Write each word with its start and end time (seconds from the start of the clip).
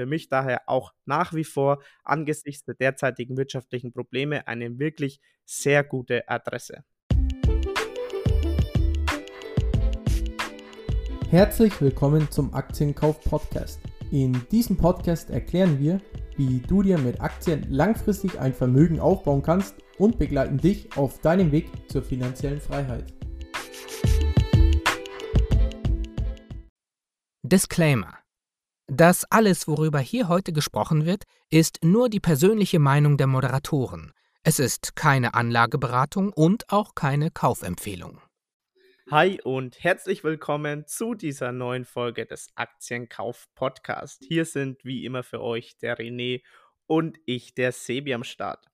für 0.00 0.06
mich 0.06 0.30
daher 0.30 0.62
auch 0.66 0.94
nach 1.04 1.34
wie 1.34 1.44
vor 1.44 1.82
angesichts 2.04 2.64
der 2.64 2.74
derzeitigen 2.74 3.36
wirtschaftlichen 3.36 3.92
Probleme 3.92 4.48
eine 4.48 4.78
wirklich 4.78 5.20
sehr 5.44 5.84
gute 5.84 6.26
Adresse. 6.26 6.84
Herzlich 11.28 11.78
willkommen 11.82 12.30
zum 12.30 12.54
Aktienkauf 12.54 13.20
Podcast. 13.20 13.78
In 14.10 14.40
diesem 14.50 14.78
Podcast 14.78 15.28
erklären 15.28 15.78
wir, 15.78 16.00
wie 16.38 16.60
du 16.60 16.80
dir 16.80 16.96
mit 16.96 17.20
Aktien 17.20 17.70
langfristig 17.70 18.40
ein 18.40 18.54
Vermögen 18.54 19.00
aufbauen 19.00 19.42
kannst 19.42 19.74
und 19.98 20.18
begleiten 20.18 20.56
dich 20.56 20.96
auf 20.96 21.18
deinem 21.18 21.52
Weg 21.52 21.68
zur 21.90 22.02
finanziellen 22.02 22.62
Freiheit. 22.62 23.12
Disclaimer. 27.42 28.14
Das 28.92 29.24
alles, 29.30 29.68
worüber 29.68 30.00
hier 30.00 30.26
heute 30.26 30.52
gesprochen 30.52 31.06
wird, 31.06 31.22
ist 31.48 31.84
nur 31.84 32.08
die 32.08 32.18
persönliche 32.18 32.80
Meinung 32.80 33.16
der 33.16 33.28
Moderatoren. 33.28 34.12
Es 34.42 34.58
ist 34.58 34.96
keine 34.96 35.34
Anlageberatung 35.34 36.32
und 36.32 36.64
auch 36.70 36.96
keine 36.96 37.30
Kaufempfehlung. 37.30 38.20
Hi 39.08 39.40
und 39.44 39.78
herzlich 39.78 40.24
willkommen 40.24 40.88
zu 40.88 41.14
dieser 41.14 41.52
neuen 41.52 41.84
Folge 41.84 42.26
des 42.26 42.48
Aktienkauf 42.56 43.46
Podcast. 43.54 44.24
Hier 44.26 44.44
sind 44.44 44.84
wie 44.84 45.04
immer 45.04 45.22
für 45.22 45.40
euch 45.40 45.78
der 45.78 45.96
René 45.96 46.42
und 46.88 47.16
ich, 47.26 47.54
der 47.54 47.70
Sebi 47.70 48.12
am 48.12 48.24
Start. 48.24 48.66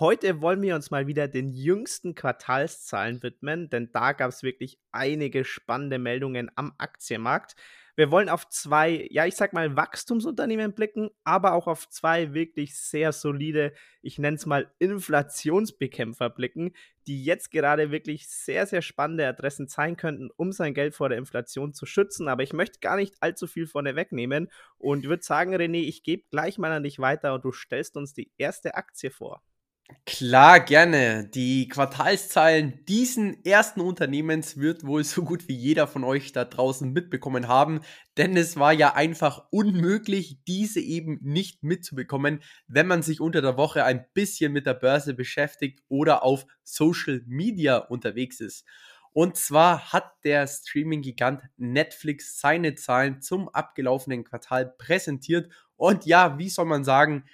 Heute 0.00 0.40
wollen 0.40 0.62
wir 0.62 0.74
uns 0.74 0.90
mal 0.90 1.06
wieder 1.06 1.28
den 1.28 1.48
jüngsten 1.48 2.16
Quartalszahlen 2.16 3.22
widmen, 3.22 3.70
denn 3.70 3.92
da 3.92 4.14
gab 4.14 4.30
es 4.30 4.42
wirklich 4.42 4.80
einige 4.90 5.44
spannende 5.44 6.00
Meldungen 6.00 6.50
am 6.56 6.72
Aktienmarkt. 6.78 7.54
Wir 7.96 8.10
wollen 8.10 8.28
auf 8.28 8.48
zwei, 8.48 9.08
ja, 9.10 9.26
ich 9.26 9.36
sag 9.36 9.52
mal, 9.52 9.76
Wachstumsunternehmen 9.76 10.72
blicken, 10.74 11.10
aber 11.24 11.52
auch 11.52 11.66
auf 11.66 11.88
zwei 11.88 12.34
wirklich 12.34 12.76
sehr 12.76 13.12
solide, 13.12 13.72
ich 14.02 14.18
nenne 14.18 14.36
es 14.36 14.46
mal 14.46 14.72
Inflationsbekämpfer 14.78 16.30
blicken, 16.30 16.72
die 17.06 17.24
jetzt 17.24 17.50
gerade 17.50 17.90
wirklich 17.90 18.28
sehr, 18.28 18.66
sehr 18.66 18.82
spannende 18.82 19.26
Adressen 19.26 19.68
sein 19.68 19.96
könnten, 19.96 20.30
um 20.36 20.52
sein 20.52 20.74
Geld 20.74 20.94
vor 20.94 21.08
der 21.08 21.18
Inflation 21.18 21.74
zu 21.74 21.86
schützen. 21.86 22.28
Aber 22.28 22.42
ich 22.42 22.52
möchte 22.52 22.80
gar 22.80 22.96
nicht 22.96 23.16
allzu 23.20 23.46
viel 23.46 23.66
vorne 23.66 23.96
wegnehmen 23.96 24.50
und 24.78 25.04
würde 25.04 25.22
sagen, 25.22 25.54
René, 25.54 25.82
ich 25.82 26.02
gebe 26.02 26.24
gleich 26.30 26.58
mal 26.58 26.72
an 26.72 26.84
dich 26.84 26.98
weiter 26.98 27.34
und 27.34 27.44
du 27.44 27.52
stellst 27.52 27.96
uns 27.96 28.14
die 28.14 28.30
erste 28.38 28.74
Aktie 28.74 29.10
vor. 29.10 29.42
Klar, 30.06 30.60
gerne. 30.60 31.28
Die 31.28 31.68
Quartalszahlen 31.68 32.84
diesen 32.86 33.44
ersten 33.44 33.80
Unternehmens 33.80 34.56
wird 34.58 34.84
wohl 34.84 35.04
so 35.04 35.22
gut 35.24 35.48
wie 35.48 35.54
jeder 35.54 35.86
von 35.86 36.04
euch 36.04 36.32
da 36.32 36.44
draußen 36.44 36.92
mitbekommen 36.92 37.48
haben, 37.48 37.80
denn 38.16 38.36
es 38.36 38.56
war 38.56 38.72
ja 38.72 38.94
einfach 38.94 39.46
unmöglich, 39.50 40.38
diese 40.46 40.80
eben 40.80 41.18
nicht 41.22 41.62
mitzubekommen, 41.62 42.40
wenn 42.66 42.86
man 42.86 43.02
sich 43.02 43.20
unter 43.20 43.40
der 43.42 43.56
Woche 43.56 43.84
ein 43.84 44.04
bisschen 44.14 44.52
mit 44.52 44.66
der 44.66 44.74
Börse 44.74 45.14
beschäftigt 45.14 45.80
oder 45.88 46.22
auf 46.24 46.46
Social 46.62 47.22
Media 47.26 47.76
unterwegs 47.78 48.40
ist. 48.40 48.66
Und 49.12 49.36
zwar 49.36 49.92
hat 49.92 50.12
der 50.24 50.46
Streaming-Gigant 50.46 51.42
Netflix 51.56 52.38
seine 52.38 52.74
Zahlen 52.76 53.22
zum 53.22 53.48
abgelaufenen 53.48 54.24
Quartal 54.24 54.66
präsentiert. 54.78 55.50
Und 55.76 56.06
ja, 56.06 56.38
wie 56.38 56.48
soll 56.48 56.66
man 56.66 56.84
sagen, 56.84 57.24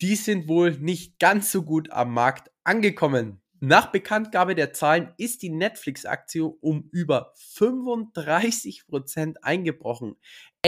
die 0.00 0.16
sind 0.16 0.48
wohl 0.48 0.72
nicht 0.72 1.18
ganz 1.18 1.50
so 1.50 1.62
gut 1.62 1.90
am 1.90 2.12
Markt 2.14 2.50
angekommen. 2.64 3.40
Nach 3.60 3.90
Bekanntgabe 3.90 4.54
der 4.54 4.72
Zahlen 4.72 5.12
ist 5.16 5.42
die 5.42 5.50
Netflix-Aktie 5.50 6.44
um 6.44 6.88
über 6.92 7.34
35% 7.56 9.38
eingebrochen. 9.42 10.14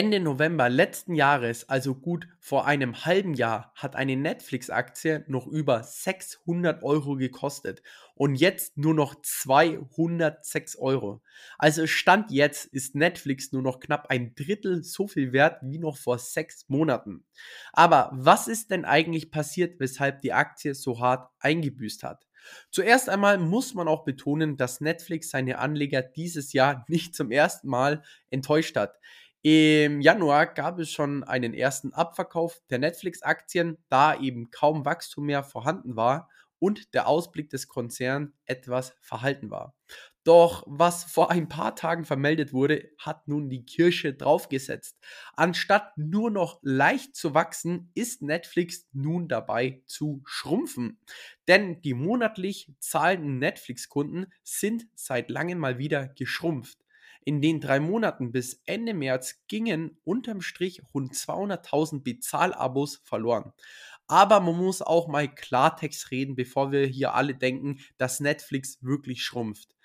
Ende 0.01 0.19
November 0.19 0.71
letzten 0.71 1.15
Jahres, 1.15 1.69
also 1.69 1.95
gut 1.95 2.27
vor 2.39 2.65
einem 2.65 3.05
halben 3.05 3.35
Jahr, 3.35 3.71
hat 3.75 3.97
eine 3.97 4.17
Netflix-Aktie 4.17 5.27
noch 5.29 5.47
über 5.47 5.83
600 5.83 6.83
Euro 6.83 7.17
gekostet 7.17 7.83
und 8.15 8.35
jetzt 8.35 8.79
nur 8.79 8.95
noch 8.95 9.21
206 9.21 10.77
Euro. 10.77 11.21
Also 11.59 11.87
Stand 11.87 12.31
jetzt 12.31 12.65
ist 12.65 12.95
Netflix 12.95 13.53
nur 13.53 13.61
noch 13.61 13.79
knapp 13.79 14.07
ein 14.09 14.35
Drittel 14.35 14.83
so 14.85 15.07
viel 15.07 15.35
wert 15.35 15.59
wie 15.61 15.79
noch 15.79 15.99
vor 15.99 16.19
sechs 16.19 16.67
Monaten. 16.71 17.27
Aber 17.75 18.09
was 18.15 18.49
ist 18.49 18.71
denn 18.71 18.87
eigentlich 18.87 19.31
passiert, 19.31 19.81
weshalb 19.81 20.23
die 20.23 20.33
Aktie 20.33 20.75
so 20.75 20.99
hart 20.99 21.29
eingebüßt 21.41 22.05
hat? 22.05 22.27
Zuerst 22.71 23.11
einmal 23.11 23.37
muss 23.37 23.75
man 23.75 23.87
auch 23.87 24.05
betonen, 24.05 24.57
dass 24.57 24.81
Netflix 24.81 25.29
seine 25.29 25.59
Anleger 25.59 26.01
dieses 26.01 26.55
Jahr 26.55 26.87
nicht 26.89 27.15
zum 27.15 27.31
ersten 27.31 27.69
Mal 27.69 28.03
enttäuscht 28.31 28.77
hat. 28.77 28.99
Im 29.43 30.01
Januar 30.03 30.47
gab 30.47 30.79
es 30.79 30.91
schon 30.93 31.25
einen 31.25 31.55
ersten 31.55 31.93
Abverkauf 31.95 32.61
der 32.69 32.79
Netflix-Aktien, 32.79 33.79
da 33.89 34.19
eben 34.19 34.51
kaum 34.51 34.85
Wachstum 34.85 35.27
mehr 35.27 35.43
vorhanden 35.43 35.97
war 35.97 36.29
und 36.59 36.93
der 36.93 37.07
Ausblick 37.09 37.49
des 37.49 37.67
Konzerns 37.69 38.31
etwas 38.45 38.95
verhalten 39.01 39.51
war. 39.51 39.75
Doch 40.25 40.65
was 40.67 41.05
vor 41.05 41.31
ein 41.31 41.49
paar 41.49 41.75
Tagen 41.75 42.05
vermeldet 42.05 42.53
wurde, 42.53 42.91
hat 42.99 43.27
nun 43.29 43.49
die 43.49 43.65
Kirsche 43.65 44.13
draufgesetzt. 44.13 44.99
Anstatt 45.35 45.97
nur 45.97 46.31
noch 46.31 46.59
leicht 46.63 47.17
zu 47.17 47.33
wachsen, 47.33 47.91
ist 47.95 48.21
Netflix 48.21 48.87
nun 48.93 49.29
dabei 49.29 49.83
zu 49.87 50.21
schrumpfen. 50.27 51.01
Denn 51.49 51.81
die 51.81 51.95
monatlich 51.95 52.71
zahlenden 52.81 53.39
Netflix-Kunden 53.39 54.27
sind 54.45 54.87
seit 54.95 55.31
langem 55.31 55.59
mal 55.59 55.79
wieder 55.79 56.09
geschrumpft. 56.09 56.80
In 57.25 57.41
den 57.43 57.61
drei 57.61 57.81
Monaten 57.81 58.33
bis 58.33 58.63
Ende 58.65 58.95
März 58.95 59.43
gingen 59.47 59.99
unterm 60.05 60.41
Strich 60.41 60.83
rund 60.95 61.15
200.000 61.15 62.03
Bezahlabos 62.03 63.03
verloren. 63.05 63.53
Aber 64.07 64.41
man 64.41 64.57
muss 64.57 64.83
auch 64.83 65.07
mal 65.07 65.33
Klartext 65.33 66.11
reden, 66.11 66.35
bevor 66.35 66.73
wir 66.73 66.87
hier 66.87 67.15
alle 67.15 67.35
denken, 67.35 67.79
dass 67.97 68.21
Netflix 68.21 68.79
wirklich 68.83 69.23
schrumpft. 69.23 69.77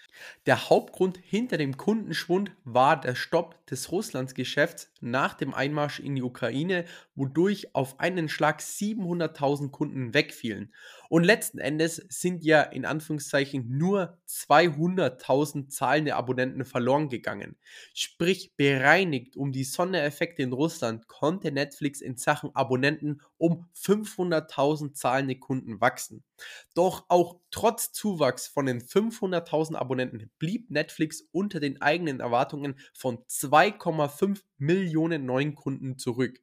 Der 0.45 0.69
Hauptgrund 0.69 1.17
hinter 1.17 1.57
dem 1.57 1.77
Kundenschwund 1.77 2.51
war 2.63 2.99
der 2.99 3.15
Stopp 3.15 3.65
des 3.67 3.91
Russlandsgeschäfts 3.91 4.91
nach 5.05 5.35
dem 5.35 5.53
Einmarsch 5.53 5.99
in 5.99 6.15
die 6.15 6.23
Ukraine, 6.23 6.85
wodurch 7.15 7.73
auf 7.73 7.99
einen 7.99 8.27
Schlag 8.27 8.59
700.000 8.59 9.71
Kunden 9.71 10.13
wegfielen. 10.13 10.73
Und 11.09 11.23
letzten 11.23 11.59
Endes 11.59 11.95
sind 12.09 12.43
ja 12.43 12.61
in 12.61 12.85
Anführungszeichen 12.85 13.77
nur 13.77 14.17
200.000 14.27 15.69
zahlende 15.69 16.15
Abonnenten 16.15 16.65
verloren 16.65 17.09
gegangen. 17.09 17.55
Sprich, 17.93 18.55
bereinigt 18.57 19.37
um 19.37 19.51
die 19.51 19.63
Sondereffekte 19.63 20.41
in 20.41 20.51
Russland 20.51 21.07
konnte 21.07 21.51
Netflix 21.51 22.01
in 22.01 22.17
Sachen 22.17 22.55
Abonnenten 22.55 23.21
um 23.37 23.67
500.000 23.75 24.93
zahlende 24.93 25.37
Kunden 25.37 25.79
wachsen. 25.79 26.23
Doch 26.73 27.05
auch 27.07 27.39
trotz 27.51 27.91
Zuwachs 27.91 28.47
von 28.47 28.65
den 28.65 28.81
500.000 28.81 29.75
Abonnenten 29.75 30.29
blieb 30.39 30.71
Netflix 30.71 31.27
unter 31.31 31.59
den 31.59 31.81
eigenen 31.81 32.19
Erwartungen 32.19 32.75
von 32.93 33.19
2,5 33.29 34.41
Millionen 34.57 35.25
neuen 35.25 35.55
Kunden 35.55 35.97
zurück. 35.97 36.39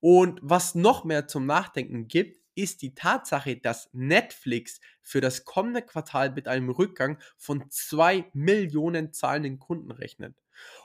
Und 0.00 0.40
was 0.42 0.74
noch 0.74 1.04
mehr 1.04 1.26
zum 1.26 1.46
Nachdenken 1.46 2.08
gibt, 2.08 2.38
ist 2.54 2.80
die 2.82 2.94
Tatsache, 2.94 3.56
dass 3.56 3.90
Netflix 3.92 4.80
für 5.02 5.20
das 5.20 5.44
kommende 5.44 5.82
Quartal 5.82 6.32
mit 6.32 6.48
einem 6.48 6.70
Rückgang 6.70 7.18
von 7.36 7.64
2 7.70 8.30
Millionen 8.32 9.12
zahlenden 9.12 9.58
Kunden 9.58 9.90
rechnet. 9.90 10.34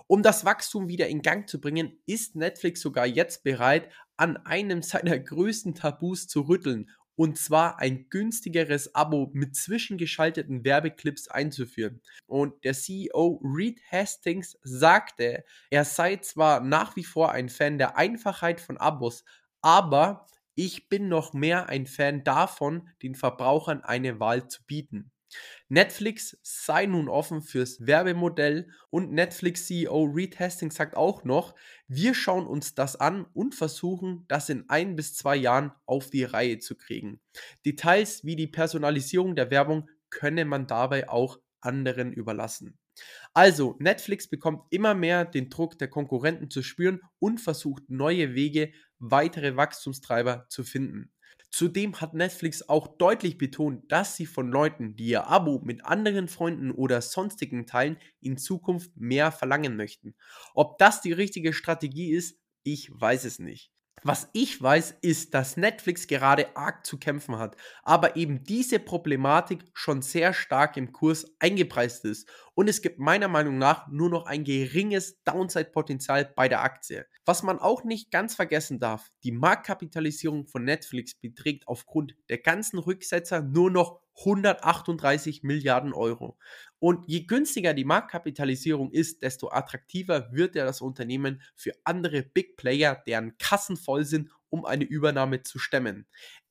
Um 0.08 0.22
das 0.22 0.44
Wachstum 0.44 0.90
wieder 0.90 1.08
in 1.08 1.22
Gang 1.22 1.50
zu 1.50 1.62
bringen, 1.62 1.98
ist 2.06 2.36
Netflix 2.36 2.82
sogar 2.82 3.06
jetzt 3.06 3.44
bereit, 3.44 3.90
an 4.18 4.38
einem 4.38 4.82
seiner 4.82 5.18
größten 5.18 5.74
Tabus 5.74 6.28
zu 6.28 6.42
rütteln 6.42 6.90
und 7.16 7.38
zwar 7.38 7.80
ein 7.80 8.10
günstigeres 8.10 8.96
Abo 8.96 9.30
mit 9.34 9.56
zwischengeschalteten 9.56 10.64
Werbeclips 10.64 11.28
einzuführen. 11.28 12.02
Und 12.26 12.64
der 12.64 12.74
CEO 12.74 13.42
Reed 13.44 13.80
Hastings 13.92 14.58
sagte, 14.64 15.44
er 15.70 15.86
sei 15.86 16.18
zwar 16.18 16.62
nach 16.62 16.96
wie 16.96 17.04
vor 17.04 17.32
ein 17.32 17.50
Fan 17.50 17.78
der 17.78 17.98
Einfachheit 17.98 18.62
von 18.62 18.78
Abos, 18.78 19.24
aber 19.62 20.26
ich 20.56 20.90
bin 20.90 21.08
noch 21.08 21.34
mehr 21.34 21.70
ein 21.70 21.88
Fan 21.88 22.24
davon, 22.24 22.90
den 23.02 23.16
Verbrauchern 23.16 23.84
eine 23.84 24.20
Wahl 24.20 24.48
zu 24.48 24.64
bieten. 24.66 25.12
Netflix 25.70 26.38
sei 26.44 26.86
nun 26.86 27.08
offen 27.08 27.42
fürs 27.42 27.86
Werbemodell 27.86 28.70
und 28.90 29.12
Netflix-CEO 29.12 30.04
Reed 30.04 30.40
Hastings 30.40 30.76
sagt 30.76 30.98
auch 30.98 31.24
noch, 31.24 31.56
wir 31.88 32.14
schauen 32.14 32.46
uns 32.46 32.76
das 32.76 32.96
an 32.96 33.26
und 33.34 33.56
versuchen, 33.56 34.26
das 34.28 34.50
in 34.50 34.70
ein 34.70 34.96
bis 34.96 35.16
zwei 35.16 35.36
Jahren 35.36 35.72
auf 35.86 36.10
die 36.10 36.24
Reihe 36.24 36.60
zu 36.60 36.76
kriegen. 36.76 37.22
Details 37.66 38.26
wie 38.26 38.36
die 38.36 38.48
Personalisierung 38.48 39.36
der 39.36 39.50
Werbung 39.52 39.90
könne 40.10 40.46
man 40.46 40.68
dabei 40.68 41.10
auch 41.10 41.40
anderen 41.62 42.12
überlassen. 42.12 42.78
Also, 43.34 43.78
Netflix 43.80 44.28
bekommt 44.28 44.66
immer 44.70 44.94
mehr 44.94 45.26
den 45.26 45.50
Druck 45.50 45.80
der 45.80 45.88
Konkurrenten 45.88 46.50
zu 46.50 46.62
spüren 46.64 47.02
und 47.20 47.40
versucht 47.40 47.90
neue 47.90 48.36
Wege, 48.36 48.74
weitere 49.00 49.56
Wachstumstreiber 49.56 50.46
zu 50.50 50.64
finden. 50.64 51.12
Zudem 51.52 52.00
hat 52.02 52.14
Netflix 52.14 52.68
auch 52.68 52.88
deutlich 52.88 53.38
betont, 53.38 53.92
dass 53.92 54.16
sie 54.16 54.26
von 54.26 54.50
Leuten, 54.50 54.96
die 54.96 55.08
ihr 55.10 55.28
Abo 55.28 55.60
mit 55.64 55.86
anderen 55.86 56.28
Freunden 56.28 56.72
oder 56.72 57.02
sonstigen 57.02 57.68
teilen, 57.68 57.98
in 58.22 58.38
Zukunft 58.38 58.96
mehr 58.98 59.32
verlangen 59.32 59.76
möchten. 59.76 60.16
Ob 60.56 60.78
das 60.80 61.02
die 61.02 61.12
richtige 61.12 61.54
Strategie 61.54 62.12
ist, 62.12 62.40
ich 62.64 62.90
weiß 62.92 63.26
es 63.26 63.40
nicht. 63.40 63.72
Was 64.04 64.30
ich 64.34 64.60
weiß, 64.60 64.96
ist, 65.02 65.36
dass 65.36 65.58
Netflix 65.58 66.08
gerade 66.08 66.58
arg 66.58 66.88
zu 66.88 66.98
kämpfen 66.98 67.38
hat, 67.38 67.56
aber 67.84 68.16
eben 68.16 68.44
diese 68.44 68.80
Problematik 68.80 69.64
schon 69.76 70.02
sehr 70.02 70.34
stark 70.34 70.76
im 70.76 70.92
Kurs 70.92 71.28
eingepreist 71.38 72.06
ist 72.06 72.28
und 72.56 72.68
es 72.68 72.82
gibt 72.82 72.98
meiner 72.98 73.28
Meinung 73.28 73.60
nach 73.60 73.88
nur 73.90 74.10
noch 74.10 74.26
ein 74.26 74.44
geringes 74.44 75.22
Downside-Potenzial 75.24 76.34
bei 76.36 76.50
der 76.50 76.64
Aktie. 76.64 77.06
Was 77.26 77.44
man 77.44 77.60
auch 77.60 77.84
nicht 77.84 78.10
ganz 78.10 78.34
vergessen 78.34 78.80
darf, 78.80 79.08
die 79.24 79.32
Marktkapitalisierung 79.32 80.48
von 80.48 80.64
Netflix 80.64 81.14
beträgt 81.14 81.68
aufgrund 81.68 82.16
der 82.28 82.40
ganzen 82.40 82.80
Rücksetzer 82.80 83.44
nur 83.44 83.70
noch 83.70 84.02
138 84.18 85.44
Milliarden 85.44 85.94
Euro. 85.94 86.38
Und 86.84 87.08
je 87.08 87.26
günstiger 87.26 87.76
die 87.76 87.86
Marktkapitalisierung 87.86 88.90
ist, 88.92 89.22
desto 89.22 89.52
attraktiver 89.52 90.32
wird 90.34 90.56
ja 90.56 90.66
das 90.66 90.82
Unternehmen 90.82 91.44
für 91.56 91.74
andere 91.84 92.24
Big 92.24 92.58
Player, 92.58 92.96
deren 93.06 93.38
Kassen 93.38 93.78
voll 93.78 94.04
sind, 94.04 94.32
um 94.50 94.66
eine 94.66 94.84
Übernahme 94.84 95.44
zu 95.44 95.60
stemmen. 95.60 96.08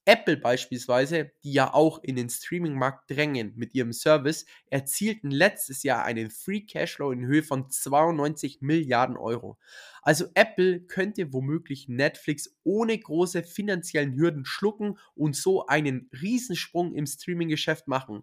Apple 0.06 0.38
beispielsweise, 0.38 1.30
die 1.44 1.52
ja 1.52 1.74
auch 1.74 2.02
in 2.02 2.16
den 2.16 2.30
Streaming-Markt 2.30 3.10
drängen 3.10 3.52
mit 3.56 3.74
ihrem 3.74 3.92
Service, 3.92 4.46
erzielten 4.66 5.30
letztes 5.30 5.82
Jahr 5.82 6.04
einen 6.04 6.30
Free 6.30 6.62
Cashflow 6.62 7.12
in 7.12 7.26
Höhe 7.26 7.42
von 7.42 7.68
92 7.68 8.62
Milliarden 8.62 9.16
Euro. 9.16 9.58
Also 10.02 10.26
Apple 10.34 10.80
könnte 10.80 11.32
womöglich 11.32 11.88
Netflix 11.88 12.56
ohne 12.64 12.98
große 12.98 13.42
finanziellen 13.42 14.16
Hürden 14.16 14.46
schlucken 14.46 14.98
und 15.14 15.36
so 15.36 15.66
einen 15.66 16.08
Riesensprung 16.20 16.94
im 16.94 17.06
Streaming-Geschäft 17.06 17.86
machen. 17.86 18.22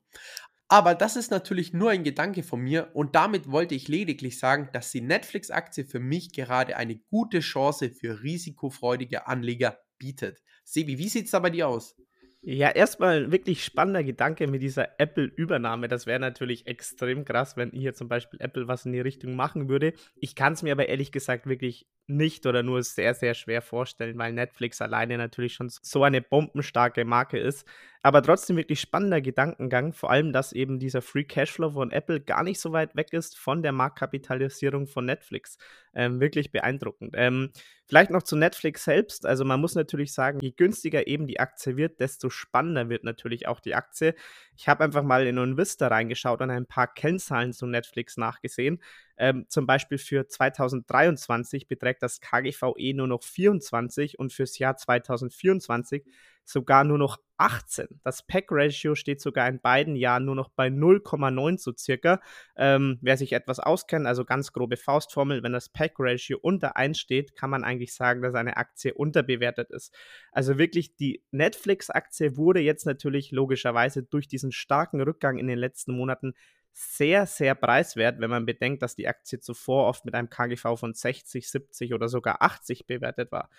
Aber 0.69 0.95
das 0.95 1.15
ist 1.15 1.31
natürlich 1.31 1.71
nur 1.71 1.91
ein 1.91 2.03
Gedanke 2.03 2.43
von 2.43 2.59
mir 2.59 2.89
und 2.93 3.15
damit 3.15 3.49
wollte 3.49 3.73
ich 3.73 3.87
lediglich 3.87 4.37
sagen, 4.37 4.69
dass 4.73 4.91
die 4.91 5.01
Netflix-Aktie 5.01 5.85
für 5.85 5.99
mich 5.99 6.33
gerade 6.33 6.75
eine 6.75 6.97
gute 7.09 7.39
Chance 7.39 7.89
für 7.89 8.21
risikofreudige 8.21 9.27
Anleger 9.27 9.79
bietet. 9.97 10.43
Sebi, 10.65 10.97
wie 10.97 11.07
sieht 11.07 11.25
es 11.25 11.31
da 11.31 11.39
bei 11.39 11.49
dir 11.49 11.69
aus? 11.69 11.95
Ja, 12.41 12.69
erstmal 12.69 13.31
wirklich 13.31 13.63
spannender 13.63 14.03
Gedanke 14.03 14.47
mit 14.47 14.61
dieser 14.61 14.99
Apple-Übernahme. 14.99 15.87
Das 15.87 16.05
wäre 16.05 16.19
natürlich 16.19 16.67
extrem 16.67 17.25
krass, 17.25 17.57
wenn 17.57 17.71
hier 17.71 17.93
zum 17.93 18.07
Beispiel 18.07 18.39
Apple 18.39 18.67
was 18.67 18.85
in 18.85 18.93
die 18.93 19.01
Richtung 19.01 19.35
machen 19.35 19.69
würde. 19.69 19.93
Ich 20.15 20.35
kann 20.35 20.53
es 20.53 20.63
mir 20.63 20.71
aber 20.71 20.87
ehrlich 20.87 21.11
gesagt 21.11 21.47
wirklich 21.47 21.87
nicht 22.05 22.45
oder 22.45 22.63
nur 22.63 22.83
sehr, 22.83 23.13
sehr 23.15 23.33
schwer 23.33 23.61
vorstellen, 23.61 24.17
weil 24.17 24.31
Netflix 24.31 24.81
alleine 24.81 25.17
natürlich 25.17 25.55
schon 25.55 25.69
so 25.69 26.03
eine 26.03 26.21
bombenstarke 26.21 27.03
Marke 27.05 27.37
ist. 27.37 27.67
Aber 28.03 28.21
trotzdem 28.21 28.57
wirklich 28.57 28.79
spannender 28.79 29.21
Gedankengang, 29.21 29.93
vor 29.93 30.11
allem, 30.11 30.31
dass 30.31 30.53
eben 30.53 30.79
dieser 30.79 31.01
Free 31.01 31.23
Cashflow 31.23 31.71
von 31.71 31.91
Apple 31.91 32.21
gar 32.21 32.43
nicht 32.43 32.59
so 32.59 32.71
weit 32.71 32.95
weg 32.95 33.13
ist 33.13 33.37
von 33.37 33.63
der 33.63 33.71
Marktkapitalisierung 33.71 34.87
von 34.87 35.05
Netflix. 35.05 35.57
Ähm, 35.93 36.19
wirklich 36.19 36.51
beeindruckend. 36.51 37.15
Ähm, 37.17 37.51
vielleicht 37.85 38.11
noch 38.11 38.21
zu 38.21 38.35
Netflix 38.35 38.83
selbst. 38.83 39.25
Also 39.25 39.45
man 39.45 39.59
muss 39.59 39.73
natürlich 39.73 40.13
sagen, 40.13 40.39
je 40.39 40.51
günstiger 40.51 41.07
eben 41.07 41.25
die 41.25 41.39
Aktie 41.39 41.75
wird, 41.75 41.99
desto 41.99 42.29
spannender 42.29 42.89
wird 42.89 43.03
natürlich 43.03 43.47
auch 43.47 43.59
die 43.59 43.73
Aktie. 43.73 44.13
Ich 44.55 44.67
habe 44.67 44.83
einfach 44.83 45.03
mal 45.03 45.25
in 45.25 45.37
Invista 45.37 45.87
reingeschaut 45.87 46.41
und 46.41 46.51
ein 46.51 46.67
paar 46.67 46.93
Kennzahlen 46.93 47.51
zu 47.51 47.65
Netflix 47.65 48.17
nachgesehen. 48.17 48.79
Ähm, 49.17 49.45
zum 49.49 49.65
Beispiel 49.65 49.97
für 49.97 50.27
2023 50.27 51.67
beträgt 51.67 52.03
das 52.03 52.21
KGVE 52.21 52.93
nur 52.93 53.07
noch 53.07 53.23
24 53.23 54.19
und 54.19 54.31
fürs 54.31 54.59
Jahr 54.59 54.77
2024 54.77 56.05
sogar 56.47 56.85
nur 56.85 56.97
noch 56.97 57.17
18. 57.35 57.99
Das 58.03 58.25
Pack-Ratio 58.25 58.95
steht 58.95 59.19
sogar 59.19 59.49
in 59.49 59.59
beiden 59.59 59.95
Jahren 59.97 60.23
nur 60.23 60.33
noch 60.33 60.49
bei 60.49 60.67
0,9 60.67 61.57
so 61.57 61.73
circa. 61.77 62.21
Ähm, 62.55 62.99
wer 63.01 63.17
sich 63.17 63.33
etwas 63.33 63.59
auskennt, 63.59 64.07
also 64.07 64.23
ganz 64.23 64.53
grobe 64.53 64.77
Faustformel, 64.77 65.43
wenn 65.43 65.51
das 65.51 65.67
Pack-Ratio 65.69 66.39
unter 66.41 66.77
1 66.77 66.97
steht, 66.97 67.35
kann 67.35 67.49
man 67.49 67.65
eigentlich 67.65 67.93
sagen, 67.93 68.21
dass 68.21 68.33
eine 68.33 68.55
Aktie 68.55 68.93
unterbewertet 68.93 69.71
ist. 69.71 69.93
Also 70.31 70.57
wirklich, 70.57 70.95
die 70.95 71.21
Netflix-Aktie 71.31 72.37
wurde 72.37 72.61
jetzt 72.61 72.85
natürlich 72.85 73.31
logischerweise 73.31 74.03
durch 74.03 74.29
diesen 74.29 74.53
starken 74.53 75.01
Rückgang 75.01 75.37
in 75.37 75.47
den 75.47 75.59
letzten 75.59 75.91
Monaten 75.91 76.33
sehr, 76.71 77.25
sehr 77.25 77.55
preiswert, 77.55 78.19
wenn 78.19 78.29
man 78.29 78.45
bedenkt, 78.45 78.83
dass 78.83 78.95
die 78.95 79.07
Aktie 79.07 79.39
zuvor 79.39 79.87
oft 79.87 80.05
mit 80.05 80.15
einem 80.15 80.29
KGV 80.29 80.77
von 80.77 80.93
60, 80.93 81.49
70 81.49 81.93
oder 81.93 82.07
sogar 82.07 82.41
80 82.41 82.87
bewertet 82.87 83.31
war. 83.31 83.49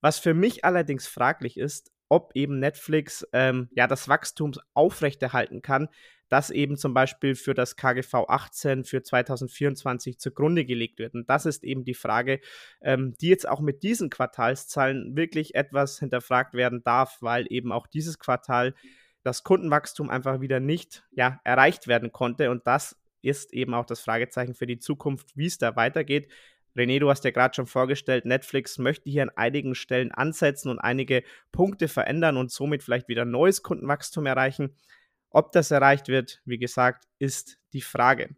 Was 0.00 0.18
für 0.18 0.34
mich 0.34 0.64
allerdings 0.64 1.06
fraglich 1.06 1.56
ist, 1.56 1.92
ob 2.08 2.32
eben 2.34 2.58
Netflix 2.58 3.26
ähm, 3.32 3.68
ja 3.74 3.86
das 3.86 4.08
Wachstum 4.08 4.52
aufrechterhalten 4.74 5.62
kann, 5.62 5.88
das 6.28 6.50
eben 6.50 6.76
zum 6.76 6.94
Beispiel 6.94 7.34
für 7.34 7.54
das 7.54 7.76
KGV 7.76 8.14
18 8.28 8.84
für 8.84 9.02
2024 9.02 10.18
zugrunde 10.18 10.64
gelegt 10.64 10.98
wird. 10.98 11.14
Und 11.14 11.30
das 11.30 11.46
ist 11.46 11.64
eben 11.64 11.84
die 11.84 11.94
Frage, 11.94 12.40
ähm, 12.80 13.14
die 13.20 13.28
jetzt 13.28 13.48
auch 13.48 13.60
mit 13.60 13.82
diesen 13.82 14.10
Quartalszahlen 14.10 15.16
wirklich 15.16 15.54
etwas 15.54 15.98
hinterfragt 15.98 16.54
werden 16.54 16.82
darf, 16.82 17.18
weil 17.20 17.46
eben 17.50 17.72
auch 17.72 17.86
dieses 17.86 18.18
Quartal 18.18 18.74
das 19.22 19.44
Kundenwachstum 19.44 20.10
einfach 20.10 20.40
wieder 20.40 20.60
nicht 20.60 21.04
ja, 21.12 21.40
erreicht 21.44 21.88
werden 21.88 22.12
konnte. 22.12 22.50
Und 22.50 22.66
das 22.66 22.96
ist 23.22 23.52
eben 23.52 23.74
auch 23.74 23.86
das 23.86 24.00
Fragezeichen 24.00 24.54
für 24.54 24.66
die 24.66 24.78
Zukunft, 24.78 25.36
wie 25.36 25.46
es 25.46 25.58
da 25.58 25.74
weitergeht. 25.74 26.30
René, 26.76 27.00
du 27.00 27.08
hast 27.08 27.24
ja 27.24 27.30
gerade 27.30 27.54
schon 27.54 27.66
vorgestellt, 27.66 28.26
Netflix 28.26 28.78
möchte 28.78 29.10
hier 29.10 29.22
an 29.22 29.30
einigen 29.30 29.74
Stellen 29.74 30.12
ansetzen 30.12 30.68
und 30.68 30.78
einige 30.78 31.22
Punkte 31.50 31.88
verändern 31.88 32.36
und 32.36 32.50
somit 32.50 32.82
vielleicht 32.82 33.08
wieder 33.08 33.24
neues 33.24 33.62
Kundenwachstum 33.62 34.26
erreichen. 34.26 34.76
Ob 35.30 35.52
das 35.52 35.70
erreicht 35.70 36.08
wird, 36.08 36.40
wie 36.44 36.58
gesagt, 36.58 37.04
ist 37.18 37.58
die 37.72 37.82
Frage. 37.82 38.36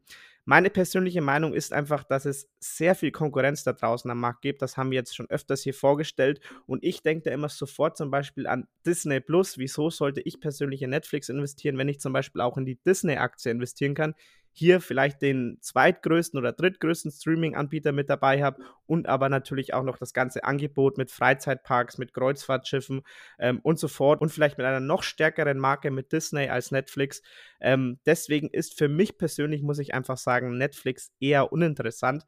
Meine 0.50 0.70
persönliche 0.70 1.20
Meinung 1.20 1.52
ist 1.52 1.75
einfach, 1.75 2.05
dass 2.05 2.25
es 2.25 2.49
sehr 2.58 2.94
viel 2.94 3.11
Konkurrenz 3.11 3.64
da 3.64 3.75
draußen 3.75 4.11
am 4.11 4.19
Markt 4.19 4.41
gibt. 4.41 4.62
Das 4.62 4.79
haben 4.79 4.91
wir 4.91 4.96
jetzt 4.96 5.14
schon 5.14 5.29
öfters 5.29 5.62
hier 5.62 5.75
vorgestellt. 5.75 6.41
Und 6.64 6.82
ich 6.82 7.02
denke 7.02 7.25
da 7.25 7.32
immer 7.32 7.50
sofort 7.50 7.99
zum 7.99 8.11
Beispiel 8.11 8.46
an 8.46 8.67
Disney 8.87 9.20
Plus. 9.20 9.58
Wieso 9.58 9.91
sollte 9.91 10.23
ich 10.23 10.41
persönlich 10.41 10.81
in 10.81 10.88
Netflix 10.88 11.29
investieren, 11.29 11.76
wenn 11.76 11.88
ich 11.88 12.00
zum 12.00 12.14
Beispiel 12.14 12.41
auch 12.41 12.56
in 12.56 12.64
die 12.64 12.76
Disney-Aktie 12.82 13.52
investieren 13.52 13.93
kann? 13.94 14.14
Hier 14.58 14.81
vielleicht 14.81 15.22
den 15.22 15.58
zweitgrößten 15.60 16.38
oder 16.38 16.52
drittgrößten 16.52 17.10
Streaming-Anbieter 17.10 17.93
mit 17.93 18.10
dabei 18.10 18.43
habe 18.43 18.62
und 18.87 19.06
aber 19.06 19.28
natürlich 19.28 19.72
auch 19.72 19.84
noch 19.84 19.99
das 19.99 20.12
ganze 20.12 20.44
Angebot 20.44 20.99
mit 20.99 21.10
Freizeitparks, 21.10 21.99
mit 21.99 22.12
Kreuzfahrtschiffen 22.12 23.02
ähm, 23.38 23.60
und 23.62 23.78
so 23.78 23.88
fort 23.88 24.20
und 24.20 24.31
vielleicht 24.31 24.58
mit 24.58 24.66
einer 24.66 24.81
noch 24.81 25.02
stärkeren 25.02 25.58
Marke 25.58 25.90
mit 25.90 26.12
Disney 26.12 26.49
als 26.49 26.70
Netflix. 26.72 27.22
Ähm, 27.60 27.99
deswegen 28.05 28.49
ist 28.50 28.76
für 28.76 28.88
mich 28.88 29.16
persönlich, 29.16 29.62
muss 29.62 29.78
ich 29.78 29.94
einfach 29.94 30.19
sagen, 30.19 30.58
Netflix 30.58 31.12
eher 31.20 31.52
uninteressant. 31.52 32.25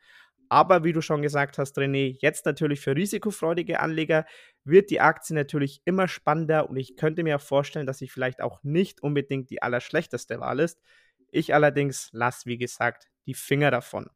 Aber 0.53 0.82
wie 0.82 0.93
du 0.93 1.00
schon 1.00 1.23
gesagt 1.23 1.59
hast, 1.59 1.79
René, 1.79 2.17
jetzt 2.21 2.44
natürlich 2.44 2.81
für 2.81 2.97
risikofreudige 2.97 3.79
Anleger 3.79 4.27
wird 4.65 4.91
die 4.91 5.00
Aktie 5.00 5.35
natürlich 5.35 5.81
immer 5.85 6.09
spannender 6.09 6.69
und 6.69 6.77
ich 6.77 6.96
könnte 6.96 7.22
mir 7.22 7.37
auch 7.37 7.41
vorstellen, 7.41 7.87
dass 7.87 7.99
sie 7.99 8.08
vielleicht 8.08 8.43
auch 8.43 8.60
nicht 8.65 9.01
unbedingt 9.01 9.51
die 9.51 9.63
allerschlechteste 9.63 10.41
Wahl 10.41 10.58
ist. 10.58 10.81
Ich 11.32 11.55
allerdings 11.55 12.10
lasse, 12.13 12.46
wie 12.46 12.58
gesagt, 12.58 13.08
die 13.27 13.34
Finger 13.34 13.70
davon. 13.70 14.10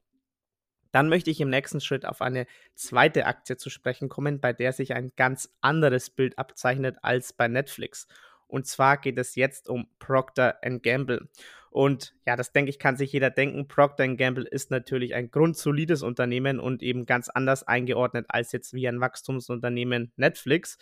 Dann 0.92 1.08
möchte 1.08 1.30
ich 1.30 1.40
im 1.40 1.50
nächsten 1.50 1.80
Schritt 1.80 2.06
auf 2.06 2.22
eine 2.22 2.46
zweite 2.76 3.26
Aktie 3.26 3.56
zu 3.56 3.68
sprechen 3.68 4.08
kommen, 4.08 4.40
bei 4.40 4.52
der 4.52 4.72
sich 4.72 4.94
ein 4.94 5.12
ganz 5.16 5.52
anderes 5.60 6.08
Bild 6.08 6.38
abzeichnet 6.38 6.98
als 7.02 7.32
bei 7.32 7.48
Netflix. 7.48 8.06
Und 8.46 8.66
zwar 8.66 8.98
geht 8.98 9.18
es 9.18 9.34
jetzt 9.34 9.68
um 9.68 9.88
Procter 9.98 10.58
Gamble. 10.82 11.28
Und 11.70 12.14
ja, 12.24 12.36
das 12.36 12.52
denke 12.52 12.70
ich, 12.70 12.78
kann 12.78 12.96
sich 12.96 13.12
jeder 13.12 13.30
denken. 13.30 13.66
Procter 13.66 14.06
Gamble 14.14 14.46
ist 14.46 14.70
natürlich 14.70 15.16
ein 15.16 15.32
grundsolides 15.32 16.04
Unternehmen 16.04 16.60
und 16.60 16.80
eben 16.84 17.06
ganz 17.06 17.28
anders 17.28 17.64
eingeordnet 17.64 18.26
als 18.28 18.52
jetzt 18.52 18.72
wie 18.72 18.86
ein 18.86 19.00
Wachstumsunternehmen 19.00 20.12
Netflix. 20.14 20.78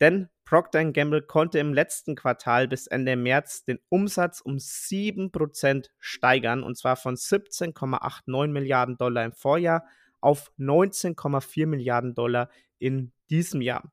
Denn 0.00 0.28
Procter 0.44 0.84
Gamble 0.92 1.22
konnte 1.22 1.58
im 1.58 1.74
letzten 1.74 2.16
Quartal 2.16 2.66
bis 2.66 2.86
Ende 2.86 3.14
März 3.16 3.64
den 3.64 3.78
Umsatz 3.88 4.40
um 4.40 4.56
7% 4.56 5.90
steigern, 5.98 6.62
und 6.62 6.76
zwar 6.76 6.96
von 6.96 7.14
17,89 7.14 8.48
Milliarden 8.48 8.96
Dollar 8.96 9.24
im 9.24 9.32
Vorjahr 9.32 9.84
auf 10.20 10.50
19,4 10.58 11.66
Milliarden 11.66 12.14
Dollar 12.14 12.50
in 12.78 13.12
diesem 13.30 13.60
Jahr. 13.60 13.92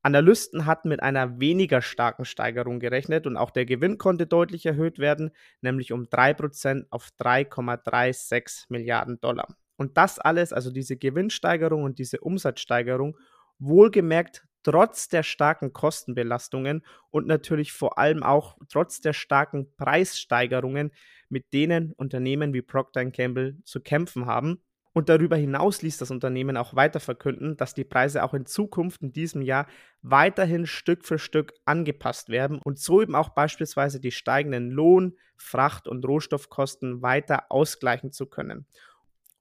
Analysten 0.00 0.64
hatten 0.64 0.88
mit 0.88 1.02
einer 1.02 1.40
weniger 1.40 1.82
starken 1.82 2.24
Steigerung 2.24 2.80
gerechnet 2.80 3.26
und 3.26 3.36
auch 3.36 3.50
der 3.50 3.66
Gewinn 3.66 3.98
konnte 3.98 4.26
deutlich 4.26 4.64
erhöht 4.64 4.98
werden, 4.98 5.32
nämlich 5.60 5.92
um 5.92 6.04
3% 6.04 6.86
auf 6.90 7.10
3,36 7.20 8.66
Milliarden 8.68 9.20
Dollar. 9.20 9.48
Und 9.76 9.96
das 9.98 10.18
alles, 10.18 10.52
also 10.52 10.70
diese 10.70 10.96
Gewinnsteigerung 10.96 11.82
und 11.82 11.98
diese 11.98 12.20
Umsatzsteigerung, 12.20 13.18
wohlgemerkt 13.58 14.47
trotz 14.68 15.08
der 15.08 15.22
starken 15.22 15.72
Kostenbelastungen 15.72 16.84
und 17.08 17.26
natürlich 17.26 17.72
vor 17.72 17.98
allem 17.98 18.22
auch 18.22 18.58
trotz 18.68 19.00
der 19.00 19.14
starken 19.14 19.74
Preissteigerungen, 19.78 20.90
mit 21.30 21.54
denen 21.54 21.92
Unternehmen 21.92 22.52
wie 22.52 22.60
Procter 22.60 23.06
Gamble 23.06 23.56
zu 23.64 23.80
kämpfen 23.80 24.26
haben. 24.26 24.62
Und 24.92 25.08
darüber 25.08 25.36
hinaus 25.36 25.80
ließ 25.80 25.96
das 25.96 26.10
Unternehmen 26.10 26.58
auch 26.58 26.74
weiter 26.74 27.00
verkünden, 27.00 27.56
dass 27.56 27.72
die 27.72 27.84
Preise 27.84 28.22
auch 28.22 28.34
in 28.34 28.44
Zukunft 28.44 29.00
in 29.00 29.12
diesem 29.12 29.40
Jahr 29.40 29.66
weiterhin 30.02 30.66
Stück 30.66 31.06
für 31.06 31.18
Stück 31.18 31.54
angepasst 31.64 32.28
werden 32.28 32.60
und 32.62 32.78
so 32.78 33.00
eben 33.00 33.14
auch 33.14 33.30
beispielsweise 33.30 34.00
die 34.00 34.10
steigenden 34.10 34.70
Lohn-, 34.70 35.16
Fracht- 35.38 35.88
und 35.88 36.04
Rohstoffkosten 36.04 37.00
weiter 37.00 37.50
ausgleichen 37.50 38.12
zu 38.12 38.26
können. 38.26 38.66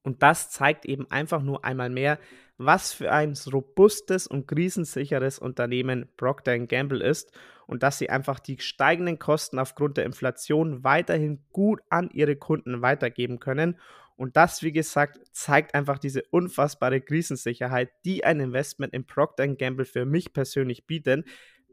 Und 0.07 0.23
das 0.23 0.49
zeigt 0.49 0.85
eben 0.85 1.11
einfach 1.11 1.41
nur 1.41 1.65
einmal 1.65 1.89
mehr, 1.89 2.17
was 2.57 2.93
für 2.93 3.11
ein 3.11 3.33
robustes 3.51 4.25
und 4.25 4.47
krisensicheres 4.47 5.37
Unternehmen 5.37 6.07
Procter 6.15 6.57
Gamble 6.59 7.03
ist 7.03 7.37
und 7.65 7.83
dass 7.83 7.97
sie 7.97 8.09
einfach 8.09 8.39
die 8.39 8.57
steigenden 8.57 9.19
Kosten 9.19 9.59
aufgrund 9.59 9.97
der 9.97 10.05
Inflation 10.05 10.85
weiterhin 10.85 11.43
gut 11.51 11.81
an 11.89 12.09
ihre 12.13 12.37
Kunden 12.37 12.81
weitergeben 12.81 13.41
können. 13.41 13.77
Und 14.15 14.37
das, 14.37 14.63
wie 14.63 14.71
gesagt, 14.71 15.19
zeigt 15.33 15.75
einfach 15.75 15.99
diese 15.99 16.23
unfassbare 16.31 17.01
Krisensicherheit, 17.01 17.89
die 18.05 18.23
ein 18.23 18.39
Investment 18.39 18.93
in 18.93 19.05
Procter 19.05 19.45
Gamble 19.49 19.83
für 19.83 20.05
mich 20.05 20.31
persönlich 20.31 20.87
bietet. 20.87 21.25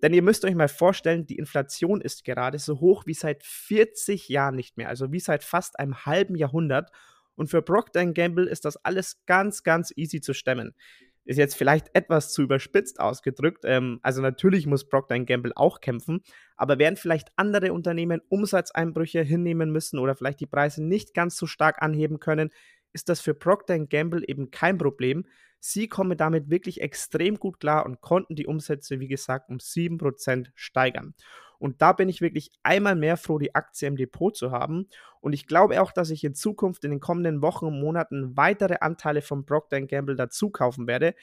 Denn 0.03 0.13
ihr 0.13 0.23
müsst 0.23 0.45
euch 0.45 0.57
mal 0.57 0.67
vorstellen, 0.67 1.25
die 1.25 1.39
Inflation 1.39 2.01
ist 2.01 2.25
gerade 2.25 2.59
so 2.59 2.81
hoch 2.81 3.07
wie 3.07 3.15
seit 3.15 3.45
40 3.45 4.29
Jahren 4.29 4.57
nicht 4.57 4.77
mehr, 4.77 4.89
also 4.89 5.13
wie 5.13 5.21
seit 5.21 5.45
fast 5.45 5.79
einem 5.79 6.05
halben 6.05 6.35
Jahrhundert. 6.35 6.91
Und 7.37 7.49
für 7.49 7.63
Procter 7.63 8.07
Gamble 8.07 8.49
ist 8.49 8.65
das 8.65 8.77
alles 8.85 9.25
ganz, 9.27 9.63
ganz 9.63 9.93
easy 9.97 10.21
zu 10.21 10.35
stemmen. 10.35 10.75
Ist 11.27 11.39
jetzt 11.39 11.57
vielleicht 11.57 11.89
etwas 11.95 12.33
zu 12.33 12.43
überspitzt 12.43 13.01
ausgedrückt. 13.01 13.65
Ähm, 13.65 13.99
also 14.03 14.21
natürlich 14.21 14.67
muss 14.67 14.87
Procter 14.87 15.19
Gamble 15.21 15.53
auch 15.57 15.81
kämpfen, 15.81 16.23
aber 16.57 16.79
während 16.79 16.99
vielleicht 16.99 17.29
andere 17.37 17.73
Unternehmen 17.73 18.21
Umsatzeinbrüche 18.29 19.23
hinnehmen 19.23 19.71
müssen 19.71 19.99
oder 19.99 20.15
vielleicht 20.15 20.41
die 20.41 20.47
Preise 20.47 20.85
nicht 20.85 21.15
ganz 21.15 21.37
so 21.37 21.47
stark 21.47 21.81
anheben 21.81 22.21
können, 22.21 22.51
ist 22.93 23.09
das 23.09 23.21
für 23.21 23.35
Procter 23.35 23.79
Gamble 23.79 24.23
eben 24.27 24.51
kein 24.51 24.79
Problem. 24.79 25.25
Sie 25.61 25.89
kommen 25.89 26.19
damit 26.19 26.51
wirklich 26.51 26.83
extrem 26.83 27.37
gut 27.37 27.59
klar 27.59 27.87
und 27.87 28.03
konnten 28.03 28.37
die 28.37 28.47
Umsätze, 28.47 29.01
wie 29.01 29.09
gesagt, 29.09 29.49
um 29.49 29.57
7% 29.57 30.51
steigern. 30.55 31.15
Und 31.59 31.83
da 31.83 31.93
bin 31.93 32.09
ich 32.09 32.21
wirklich 32.21 32.51
einmal 32.63 32.97
mehr 32.97 33.17
froh, 33.17 33.39
die 33.39 33.55
Aktie 33.55 33.89
im 33.89 33.97
Depot 33.97 34.37
zu 34.37 34.51
haben. 34.51 34.89
Und 35.21 35.33
ich 35.33 35.47
glaube 35.47 35.81
auch, 35.81 35.93
dass 35.93 36.11
ich 36.11 36.25
in 36.25 36.35
Zukunft 36.35 36.85
in 36.85 36.91
den 36.91 37.01
kommenden 37.01 37.43
Wochen 37.43 37.67
und 37.67 37.81
Monaten 37.81 38.37
weitere 38.37 38.77
Anteile 38.81 39.23
von 39.23 39.47
Procter 39.47 39.81
Gamble 39.83 40.17
dazu 40.17 40.51
kaufen 40.51 40.87
werde. 40.87 41.15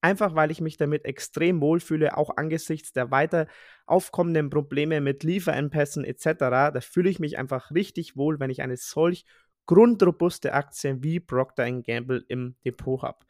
Einfach 0.00 0.34
weil 0.34 0.50
ich 0.50 0.60
mich 0.60 0.76
damit 0.76 1.06
extrem 1.06 1.60
wohlfühle, 1.62 2.16
auch 2.16 2.36
angesichts 2.36 2.92
der 2.92 3.10
weiter 3.10 3.46
aufkommenden 3.86 4.50
Probleme 4.50 5.00
mit 5.00 5.22
Lieferengpässen 5.22 6.04
etc. 6.04 6.26
Da 6.38 6.80
fühle 6.80 7.08
ich 7.08 7.20
mich 7.20 7.38
einfach 7.38 7.70
richtig 7.70 8.16
wohl, 8.16 8.38
wenn 8.38 8.50
ich 8.50 8.60
eine 8.60 8.76
solch 8.76 9.24
grundrobuste 9.66 10.52
Aktie 10.52 11.02
wie 11.02 11.20
Procter 11.20 11.70
Gamble 11.80 12.24
im 12.28 12.56
Depot 12.64 13.02
habe. 13.02 13.24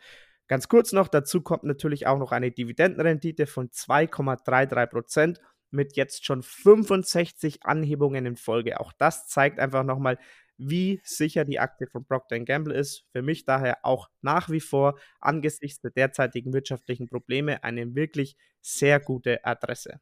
Ganz 0.46 0.68
kurz 0.68 0.92
noch, 0.92 1.08
dazu 1.08 1.40
kommt 1.40 1.64
natürlich 1.64 2.06
auch 2.06 2.18
noch 2.18 2.30
eine 2.30 2.50
Dividendenrendite 2.50 3.46
von 3.46 3.70
2,33 3.70 5.38
mit 5.74 5.96
jetzt 5.96 6.24
schon 6.24 6.42
65 6.42 7.64
Anhebungen 7.64 8.24
in 8.26 8.36
Folge. 8.36 8.80
Auch 8.80 8.92
das 8.92 9.26
zeigt 9.26 9.58
einfach 9.58 9.84
nochmal, 9.84 10.18
wie 10.56 11.00
sicher 11.04 11.44
die 11.44 11.58
Aktie 11.58 11.86
von 11.86 12.06
Procter 12.06 12.38
Gamble 12.40 12.74
ist. 12.74 13.04
Für 13.12 13.22
mich 13.22 13.44
daher 13.44 13.78
auch 13.82 14.08
nach 14.22 14.50
wie 14.50 14.60
vor 14.60 14.98
angesichts 15.20 15.80
der 15.80 15.90
derzeitigen 15.90 16.52
wirtschaftlichen 16.52 17.08
Probleme 17.08 17.64
eine 17.64 17.94
wirklich 17.94 18.36
sehr 18.60 19.00
gute 19.00 19.44
Adresse. 19.44 20.00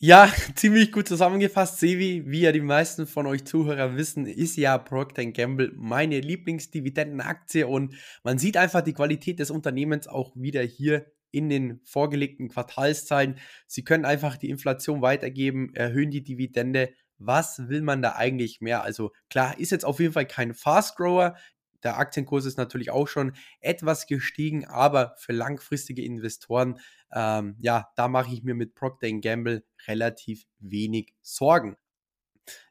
Ja, 0.00 0.32
ziemlich 0.54 0.92
gut 0.92 1.08
zusammengefasst. 1.08 1.80
Sevi, 1.80 2.22
wie 2.26 2.42
ja 2.42 2.52
die 2.52 2.60
meisten 2.60 3.06
von 3.06 3.26
euch 3.26 3.44
Zuhörer 3.44 3.96
wissen, 3.96 4.26
ist 4.26 4.56
ja 4.56 4.78
Procter 4.78 5.26
Gamble 5.26 5.72
meine 5.74 6.20
Lieblingsdividendenaktie 6.20 7.66
und 7.66 7.96
man 8.22 8.38
sieht 8.38 8.56
einfach 8.56 8.82
die 8.82 8.92
Qualität 8.92 9.40
des 9.40 9.50
Unternehmens 9.50 10.06
auch 10.06 10.32
wieder 10.36 10.62
hier 10.62 11.06
in 11.30 11.48
den 11.48 11.80
vorgelegten 11.84 12.48
Quartalszahlen. 12.48 13.38
Sie 13.66 13.84
können 13.84 14.04
einfach 14.04 14.36
die 14.36 14.50
Inflation 14.50 15.02
weitergeben, 15.02 15.74
erhöhen 15.74 16.10
die 16.10 16.22
Dividende. 16.22 16.90
Was 17.18 17.68
will 17.68 17.82
man 17.82 18.02
da 18.02 18.12
eigentlich 18.12 18.60
mehr? 18.60 18.82
Also 18.82 19.12
klar, 19.28 19.58
ist 19.58 19.70
jetzt 19.70 19.84
auf 19.84 20.00
jeden 20.00 20.12
Fall 20.12 20.26
kein 20.26 20.54
Fast 20.54 20.96
Grower. 20.96 21.36
Der 21.82 21.98
Aktienkurs 21.98 22.44
ist 22.44 22.58
natürlich 22.58 22.90
auch 22.90 23.06
schon 23.06 23.32
etwas 23.60 24.06
gestiegen, 24.06 24.64
aber 24.64 25.14
für 25.18 25.32
langfristige 25.32 26.02
Investoren, 26.02 26.80
ähm, 27.12 27.56
ja, 27.60 27.88
da 27.96 28.08
mache 28.08 28.32
ich 28.32 28.42
mir 28.42 28.54
mit 28.54 28.74
Procter 28.74 29.10
Gamble 29.12 29.64
relativ 29.86 30.44
wenig 30.58 31.14
Sorgen. 31.22 31.76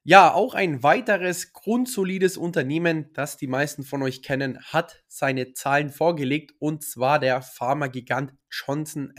Ja, 0.03 0.33
auch 0.33 0.53
ein 0.53 0.83
weiteres 0.83 1.53
grundsolides 1.53 2.37
Unternehmen, 2.37 3.11
das 3.13 3.37
die 3.37 3.47
meisten 3.47 3.83
von 3.83 4.01
euch 4.03 4.21
kennen, 4.23 4.59
hat 4.63 5.03
seine 5.07 5.53
Zahlen 5.53 5.89
vorgelegt 5.89 6.53
und 6.59 6.83
zwar 6.83 7.19
der 7.19 7.41
Pharmagigant 7.41 8.33
Johnson 8.49 9.13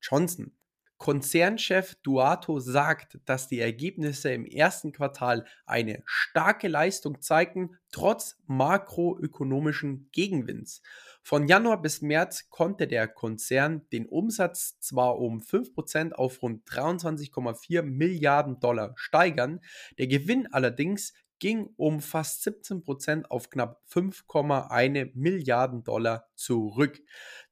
Johnson. 0.00 0.56
Konzernchef 1.02 1.96
Duato 2.04 2.60
sagt, 2.60 3.18
dass 3.24 3.48
die 3.48 3.58
Ergebnisse 3.58 4.32
im 4.32 4.44
ersten 4.44 4.92
Quartal 4.92 5.46
eine 5.66 6.02
starke 6.06 6.68
Leistung 6.68 7.20
zeigten, 7.20 7.70
trotz 7.90 8.36
makroökonomischen 8.46 10.08
Gegenwinds. 10.12 10.80
Von 11.22 11.46
Januar 11.46 11.80
bis 11.80 12.02
März 12.02 12.50
konnte 12.50 12.88
der 12.88 13.06
Konzern 13.06 13.88
den 13.92 14.06
Umsatz 14.06 14.78
zwar 14.80 15.18
um 15.18 15.40
5% 15.40 16.12
auf 16.12 16.42
rund 16.42 16.68
23,4 16.68 17.82
Milliarden 17.82 18.58
Dollar 18.58 18.92
steigern, 18.96 19.60
der 19.98 20.08
Gewinn 20.08 20.52
allerdings 20.52 21.12
ging 21.38 21.70
um 21.76 22.00
fast 22.00 22.46
17% 22.46 23.24
auf 23.26 23.50
knapp 23.50 23.82
5,1 23.90 25.10
Milliarden 25.14 25.82
Dollar 25.82 26.28
zurück. 26.36 27.00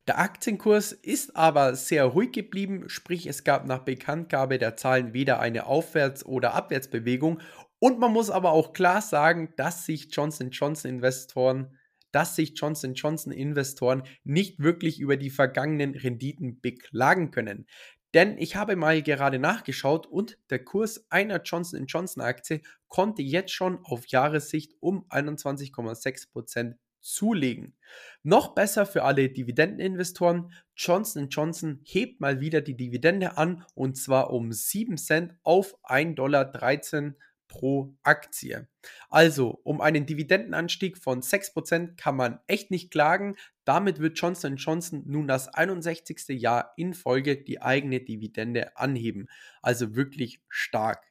Der 0.06 0.18
Aktienkurs 0.18 0.92
ist 0.92 1.36
aber 1.36 1.74
sehr 1.74 2.04
ruhig 2.04 2.32
geblieben, 2.32 2.88
sprich 2.88 3.26
es 3.26 3.44
gab 3.44 3.66
nach 3.66 3.80
Bekanntgabe 3.84 4.58
der 4.58 4.76
Zahlen 4.76 5.12
weder 5.12 5.40
eine 5.40 5.66
Aufwärts- 5.66 6.24
oder 6.24 6.54
Abwärtsbewegung 6.54 7.40
und 7.80 7.98
man 7.98 8.12
muss 8.12 8.30
aber 8.30 8.52
auch 8.52 8.72
klar 8.72 9.00
sagen, 9.02 9.54
dass 9.56 9.86
sich 9.86 10.08
Johnson 10.14 10.50
Johnson 10.50 10.90
Investoren 10.90 11.76
dass 12.12 12.36
sich 12.36 12.52
Johnson 12.56 12.94
Johnson 12.94 13.32
Investoren 13.32 14.02
nicht 14.24 14.58
wirklich 14.58 15.00
über 15.00 15.16
die 15.16 15.30
vergangenen 15.30 15.94
Renditen 15.94 16.60
beklagen 16.60 17.30
können. 17.30 17.66
Denn 18.14 18.38
ich 18.38 18.56
habe 18.56 18.74
mal 18.74 19.02
gerade 19.02 19.38
nachgeschaut 19.38 20.06
und 20.06 20.36
der 20.50 20.64
Kurs 20.64 21.06
einer 21.10 21.42
Johnson 21.42 21.86
Johnson 21.86 22.22
Aktie 22.22 22.62
konnte 22.88 23.22
jetzt 23.22 23.52
schon 23.52 23.78
auf 23.84 24.06
Jahressicht 24.08 24.74
um 24.80 25.06
21,6% 25.08 26.74
zulegen. 27.00 27.76
Noch 28.22 28.54
besser 28.54 28.84
für 28.84 29.04
alle 29.04 29.30
Dividendeninvestoren, 29.30 30.52
Johnson 30.76 31.28
Johnson 31.28 31.80
hebt 31.84 32.20
mal 32.20 32.40
wieder 32.40 32.60
die 32.60 32.76
Dividende 32.76 33.38
an 33.38 33.64
und 33.74 33.96
zwar 33.96 34.30
um 34.30 34.52
7 34.52 34.96
Cent 34.96 35.34
auf 35.42 35.76
1,13 35.84 36.14
Dollar 36.14 36.52
pro 37.50 37.92
Aktie. 38.04 38.68
Also 39.10 39.60
um 39.64 39.80
einen 39.80 40.06
Dividendenanstieg 40.06 40.96
von 40.96 41.20
6% 41.20 41.96
kann 41.96 42.16
man 42.16 42.38
echt 42.46 42.70
nicht 42.70 42.92
klagen. 42.92 43.34
Damit 43.64 43.98
wird 43.98 44.18
Johnson 44.18 44.56
Johnson 44.56 45.02
nun 45.06 45.26
das 45.26 45.48
61. 45.48 46.28
Jahr 46.28 46.72
in 46.76 46.94
Folge 46.94 47.36
die 47.36 47.60
eigene 47.60 48.00
Dividende 48.00 48.76
anheben. 48.76 49.26
Also 49.62 49.96
wirklich 49.96 50.40
stark. 50.48 51.04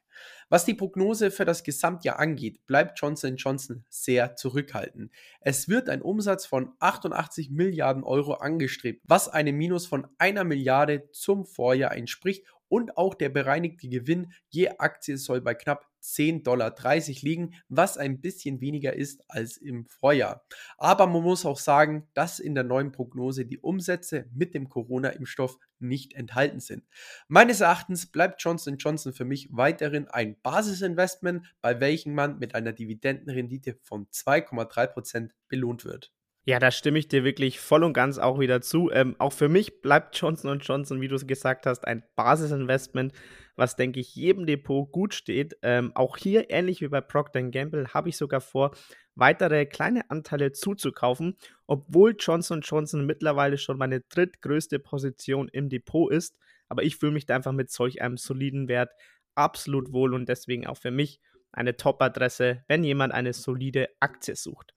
Was 0.48 0.64
die 0.64 0.74
Prognose 0.74 1.30
für 1.30 1.44
das 1.44 1.62
Gesamtjahr 1.62 2.18
angeht, 2.18 2.66
bleibt 2.66 2.98
Johnson 2.98 3.36
Johnson 3.36 3.84
sehr 3.88 4.34
zurückhaltend. 4.34 5.12
Es 5.40 5.68
wird 5.68 5.88
ein 5.88 6.02
Umsatz 6.02 6.46
von 6.46 6.72
88 6.80 7.50
Milliarden 7.50 8.02
Euro 8.02 8.34
angestrebt, 8.34 9.02
was 9.04 9.28
einem 9.28 9.56
Minus 9.56 9.86
von 9.86 10.08
einer 10.18 10.44
Milliarde 10.44 11.08
zum 11.12 11.44
Vorjahr 11.44 11.94
entspricht 11.96 12.46
und 12.70 12.96
auch 12.96 13.14
der 13.14 13.28
bereinigte 13.28 13.88
Gewinn 13.88 14.32
je 14.48 14.68
Aktie 14.78 15.18
soll 15.18 15.40
bei 15.40 15.54
knapp 15.54 15.84
10,30 16.02 16.42
Dollar 16.44 16.74
liegen, 17.22 17.54
was 17.68 17.98
ein 17.98 18.20
bisschen 18.20 18.60
weniger 18.60 18.94
ist 18.94 19.22
als 19.28 19.56
im 19.56 19.86
Vorjahr. 19.86 20.46
Aber 20.78 21.06
man 21.06 21.22
muss 21.22 21.44
auch 21.44 21.58
sagen, 21.58 22.08
dass 22.14 22.38
in 22.38 22.54
der 22.54 22.64
neuen 22.64 22.92
Prognose 22.92 23.44
die 23.44 23.58
Umsätze 23.58 24.26
mit 24.32 24.54
dem 24.54 24.68
Corona-Impfstoff 24.68 25.58
nicht 25.78 26.14
enthalten 26.14 26.60
sind. 26.60 26.84
Meines 27.28 27.60
Erachtens 27.60 28.06
bleibt 28.06 28.42
Johnson 28.42 28.76
Johnson 28.78 29.12
für 29.12 29.24
mich 29.24 29.48
weiterhin 29.50 30.08
ein 30.08 30.40
Basisinvestment, 30.40 31.46
bei 31.60 31.80
welchem 31.80 32.14
man 32.14 32.38
mit 32.38 32.54
einer 32.54 32.72
Dividendenrendite 32.72 33.78
von 33.82 34.06
2,3% 34.08 35.30
belohnt 35.48 35.84
wird. 35.84 36.12
Ja, 36.46 36.58
da 36.58 36.70
stimme 36.70 36.98
ich 36.98 37.06
dir 37.06 37.22
wirklich 37.22 37.60
voll 37.60 37.84
und 37.84 37.92
ganz 37.92 38.18
auch 38.18 38.40
wieder 38.40 38.62
zu. 38.62 38.90
Ähm, 38.90 39.14
auch 39.18 39.32
für 39.32 39.48
mich 39.48 39.82
bleibt 39.82 40.16
Johnson 40.16 40.58
Johnson, 40.58 41.00
wie 41.00 41.08
du 41.08 41.14
es 41.14 41.26
gesagt 41.26 41.66
hast, 41.66 41.86
ein 41.86 42.02
Basisinvestment, 42.16 43.12
was, 43.56 43.76
denke 43.76 44.00
ich, 44.00 44.14
jedem 44.14 44.46
Depot 44.46 44.90
gut 44.90 45.12
steht. 45.12 45.58
Ähm, 45.62 45.92
auch 45.94 46.16
hier, 46.16 46.50
ähnlich 46.50 46.80
wie 46.80 46.88
bei 46.88 47.02
Procter 47.02 47.42
Gamble, 47.42 47.88
habe 47.92 48.08
ich 48.08 48.16
sogar 48.16 48.40
vor, 48.40 48.70
weitere 49.14 49.66
kleine 49.66 50.10
Anteile 50.10 50.52
zuzukaufen, 50.52 51.36
obwohl 51.66 52.16
Johnson 52.18 52.62
Johnson 52.62 53.04
mittlerweile 53.04 53.58
schon 53.58 53.76
meine 53.76 54.00
drittgrößte 54.00 54.78
Position 54.78 55.48
im 55.48 55.68
Depot 55.68 56.10
ist. 56.10 56.38
Aber 56.68 56.82
ich 56.82 56.96
fühle 56.96 57.12
mich 57.12 57.26
da 57.26 57.36
einfach 57.36 57.52
mit 57.52 57.70
solch 57.70 58.00
einem 58.00 58.16
soliden 58.16 58.66
Wert 58.66 58.92
absolut 59.34 59.92
wohl 59.92 60.14
und 60.14 60.28
deswegen 60.28 60.66
auch 60.66 60.78
für 60.78 60.90
mich 60.90 61.20
eine 61.52 61.76
Top-Adresse, 61.76 62.64
wenn 62.66 62.82
jemand 62.82 63.12
eine 63.12 63.34
solide 63.34 63.88
Aktie 64.00 64.36
sucht. 64.36 64.74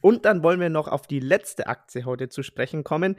Und 0.00 0.24
dann 0.24 0.42
wollen 0.42 0.60
wir 0.60 0.70
noch 0.70 0.88
auf 0.88 1.06
die 1.06 1.20
letzte 1.20 1.66
Aktie 1.66 2.04
heute 2.04 2.28
zu 2.28 2.42
sprechen 2.42 2.84
kommen. 2.84 3.16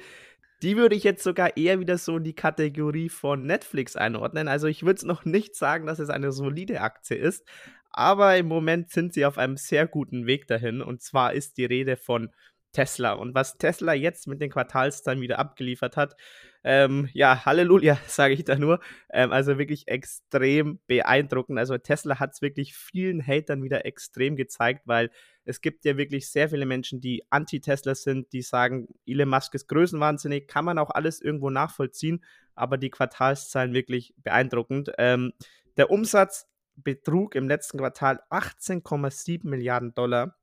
Die 0.61 0.75
würde 0.75 0.95
ich 0.95 1.03
jetzt 1.03 1.23
sogar 1.23 1.55
eher 1.55 1.79
wieder 1.79 1.97
so 1.97 2.17
in 2.17 2.23
die 2.23 2.33
Kategorie 2.33 3.09
von 3.09 3.45
Netflix 3.45 3.95
einordnen. 3.95 4.47
Also 4.47 4.67
ich 4.67 4.83
würde 4.83 4.97
es 4.97 5.03
noch 5.03 5.23
nicht 5.23 5.55
sagen, 5.55 5.85
dass 5.85 5.99
es 5.99 6.09
eine 6.09 6.31
solide 6.31 6.81
Aktie 6.81 7.17
ist, 7.17 7.47
aber 7.91 8.37
im 8.37 8.47
Moment 8.47 8.91
sind 8.91 9.13
sie 9.13 9.25
auf 9.25 9.37
einem 9.37 9.57
sehr 9.57 9.87
guten 9.87 10.25
Weg 10.25 10.47
dahin. 10.47 10.81
Und 10.81 11.01
zwar 11.01 11.33
ist 11.33 11.57
die 11.57 11.65
Rede 11.65 11.95
von 11.95 12.29
Tesla. 12.71 13.13
Und 13.13 13.35
was 13.35 13.57
Tesla 13.57 13.93
jetzt 13.93 14.27
mit 14.27 14.41
den 14.41 14.49
Quartalszahlen 14.49 15.21
wieder 15.21 15.39
abgeliefert 15.39 15.97
hat, 15.97 16.15
ähm, 16.63 17.09
ja, 17.13 17.45
Halleluja, 17.45 17.97
sage 18.07 18.33
ich 18.33 18.43
da 18.43 18.55
nur. 18.55 18.79
Ähm, 19.11 19.31
also 19.31 19.57
wirklich 19.57 19.87
extrem 19.87 20.79
beeindruckend. 20.87 21.57
Also 21.57 21.77
Tesla 21.77 22.19
hat 22.19 22.33
es 22.33 22.41
wirklich 22.41 22.75
vielen 22.75 23.25
Hatern 23.25 23.63
wieder 23.63 23.85
extrem 23.85 24.35
gezeigt, 24.35 24.83
weil 24.85 25.09
es 25.45 25.61
gibt 25.61 25.85
ja 25.85 25.97
wirklich 25.97 26.29
sehr 26.29 26.49
viele 26.49 26.65
Menschen, 26.65 27.01
die 27.01 27.23
anti-Tesla 27.29 27.95
sind, 27.95 28.31
die 28.33 28.41
sagen, 28.41 28.87
Elon 29.05 29.29
Musk 29.29 29.55
ist 29.55 29.67
größenwahnsinnig, 29.67 30.47
kann 30.47 30.65
man 30.65 30.77
auch 30.77 30.91
alles 30.91 31.21
irgendwo 31.21 31.49
nachvollziehen, 31.49 32.23
aber 32.55 32.77
die 32.77 32.89
Quartalszahlen 32.91 33.73
wirklich 33.73 34.13
beeindruckend. 34.17 34.91
Ähm, 34.97 35.33
der 35.77 35.89
Umsatz 35.89 36.45
betrug 36.75 37.35
im 37.35 37.47
letzten 37.47 37.77
Quartal 37.77 38.21
18,7 38.29 39.47
Milliarden 39.47 39.93
Dollar. 39.93 40.35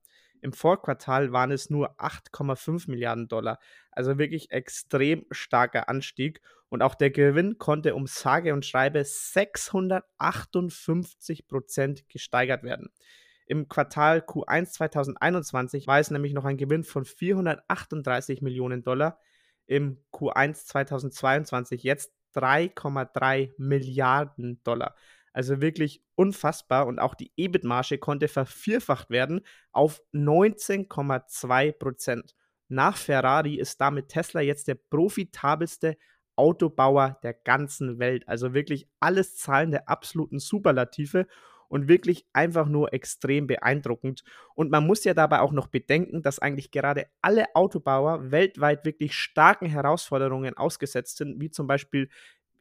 Im 0.47 0.53
Vorquartal 0.53 1.33
waren 1.33 1.51
es 1.51 1.71
nur 1.71 1.99
8,5 1.99 2.89
Milliarden 2.89 3.27
Dollar. 3.27 3.59
Also 3.91 4.17
wirklich 4.17 4.53
extrem 4.53 5.27
starker 5.33 5.89
Anstieg. 5.89 6.41
Und 6.69 6.83
auch 6.83 6.95
der 6.95 7.11
Gewinn 7.11 7.59
konnte 7.59 7.97
um 7.97 8.07
sage 8.07 8.55
und 8.55 8.65
schreibe 8.65 9.05
658 9.05 11.49
Prozent 11.49 12.09
gesteigert 12.09 12.63
werden. 12.63 12.91
Im 13.47 13.69
Quartal 13.69 14.21
Q1 14.21 14.67
2021 14.67 15.89
war 15.89 15.99
es 15.99 16.13
nämlich 16.13 16.33
noch 16.33 16.45
ein 16.45 16.59
Gewinn 16.59 16.85
von 16.85 17.05
438 17.05 18.41
Millionen 18.41 18.85
Dollar. 18.85 19.19
Im 19.67 19.99
Q1 20.13 20.65
2022 20.65 21.83
jetzt 21.83 22.13
3,3 22.37 23.51
Milliarden 23.59 24.63
Dollar. 24.63 24.95
Also 25.37 25.61
wirklich 25.61 26.03
unfassbar. 26.15 26.87
Und 26.87 26.99
auch 26.99 27.15
die 27.15 27.31
EBIT-Marge 27.37 27.99
konnte 27.99 28.27
vervierfacht 28.27 29.11
werden 29.11 29.43
auf 29.71 30.01
19,2 30.15 31.73
Prozent. 31.73 32.35
Nach 32.69 32.97
Ferrari 32.97 33.57
ist 33.57 33.79
damit 33.83 34.09
Tesla 34.09 34.41
jetzt 34.41 34.67
der 34.67 34.77
profitabelste 34.77 35.99
Autobauer 36.37 37.19
der 37.23 37.35
ganzen 37.35 37.99
Welt. 37.99 38.27
Also 38.27 38.55
wirklich 38.55 38.89
alles 38.99 39.37
Zahlen 39.37 39.73
der 39.73 39.91
absoluten 39.91 40.39
Superlative 40.39 41.27
und 41.69 41.87
wirklich 41.87 42.27
einfach 42.33 42.67
nur 42.67 42.95
extrem 42.95 43.47
beeindruckend. 43.47 44.25
Und 44.55 44.71
man 44.71 44.87
muss 44.87 45.05
ja 45.05 45.13
dabei 45.13 45.41
auch 45.41 45.53
noch 45.53 45.67
bedenken, 45.67 46.23
dass 46.23 46.39
eigentlich 46.39 46.71
gerade 46.71 47.09
alle 47.21 47.55
Autobauer 47.55 48.31
weltweit 48.31 48.87
wirklich 48.87 49.13
starken 49.13 49.67
Herausforderungen 49.67 50.57
ausgesetzt 50.57 51.19
sind, 51.19 51.43
wie 51.43 51.51
zum 51.51 51.67
Beispiel 51.67 52.09